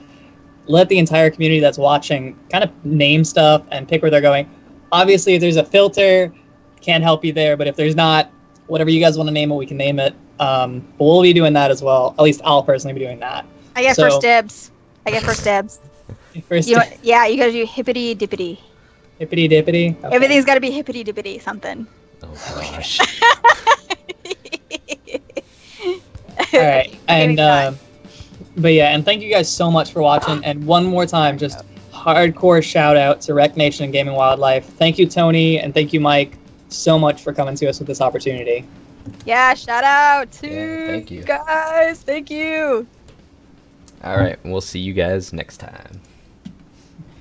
let 0.66 0.88
the 0.88 0.98
entire 0.98 1.30
community 1.30 1.60
that's 1.60 1.78
watching 1.78 2.38
kind 2.48 2.64
of 2.64 2.70
name 2.86 3.22
stuff 3.22 3.62
and 3.70 3.86
pick 3.86 4.00
where 4.00 4.10
they're 4.10 4.20
going. 4.20 4.48
Obviously, 4.92 5.34
if 5.34 5.40
there's 5.40 5.56
a 5.56 5.64
filter, 5.64 6.32
can't 6.80 7.02
help 7.02 7.24
you 7.24 7.32
there. 7.32 7.56
But 7.56 7.66
if 7.68 7.76
there's 7.76 7.94
not, 7.94 8.30
whatever 8.66 8.90
you 8.90 9.00
guys 9.00 9.16
want 9.16 9.28
to 9.28 9.32
name 9.32 9.50
it, 9.52 9.56
we 9.56 9.66
can 9.66 9.76
name 9.76 9.98
it. 9.98 10.14
Um, 10.38 10.80
but 10.98 11.04
we'll 11.04 11.22
be 11.22 11.32
doing 11.32 11.52
that 11.52 11.70
as 11.70 11.82
well. 11.82 12.14
At 12.18 12.22
least 12.22 12.40
I'll 12.44 12.62
personally 12.62 12.94
be 12.94 13.00
doing 13.00 13.20
that. 13.20 13.44
I 13.76 13.82
get 13.82 13.96
So- 13.96 14.02
first 14.04 14.20
dibs. 14.20 14.70
I 15.06 15.10
get 15.10 15.22
first 15.22 15.44
dibs. 15.44 15.80
First, 16.48 16.68
You 16.68 16.76
know, 16.76 16.82
yeah, 17.02 17.26
you 17.26 17.36
gotta 17.36 17.50
do 17.50 17.66
hippity 17.66 18.14
dippity. 18.14 18.58
hippity 19.18 19.48
dippity. 19.48 19.96
Okay. 20.04 20.14
Everything's 20.14 20.44
gotta 20.44 20.60
be 20.60 20.70
hippity 20.70 21.02
dippity 21.02 21.42
something. 21.42 21.86
Oh 22.22 22.28
gosh. 22.54 23.00
All 26.54 26.60
right, 26.60 26.96
and 27.08 27.38
uh, 27.40 27.68
um, 27.68 27.78
but 28.56 28.72
yeah, 28.72 28.94
and 28.94 29.04
thank 29.04 29.22
you 29.22 29.30
guys 29.30 29.50
so 29.50 29.70
much 29.70 29.92
for 29.92 30.02
watching. 30.02 30.44
And 30.44 30.64
one 30.64 30.84
more 30.84 31.06
time, 31.06 31.36
just 31.38 31.64
hardcore 32.00 32.62
shout 32.62 32.96
out 32.96 33.20
to 33.22 33.32
RektNation 33.32 33.84
and 33.84 33.92
Gaming 33.92 34.14
Wildlife. 34.14 34.64
Thank 34.64 34.98
you, 34.98 35.06
Tony, 35.06 35.60
and 35.60 35.74
thank 35.74 35.92
you, 35.92 36.00
Mike, 36.00 36.36
so 36.70 36.98
much 36.98 37.22
for 37.22 37.32
coming 37.32 37.54
to 37.56 37.68
us 37.68 37.78
with 37.78 37.86
this 37.88 38.00
opportunity. 38.00 38.64
yeah, 39.26 39.52
shout 39.54 39.84
out 39.84 40.30
to 40.32 40.48
Yeah, 40.48 40.86
thank 40.86 41.10
you. 41.10 41.22
guys. 41.24 42.02
Thank 42.02 42.30
you. 42.30 42.86
All 44.02 44.16
right, 44.16 44.38
we'll 44.44 44.60
see 44.62 44.78
you 44.80 44.94
guys 44.94 45.32
next 45.32 45.58
time. 45.58 46.00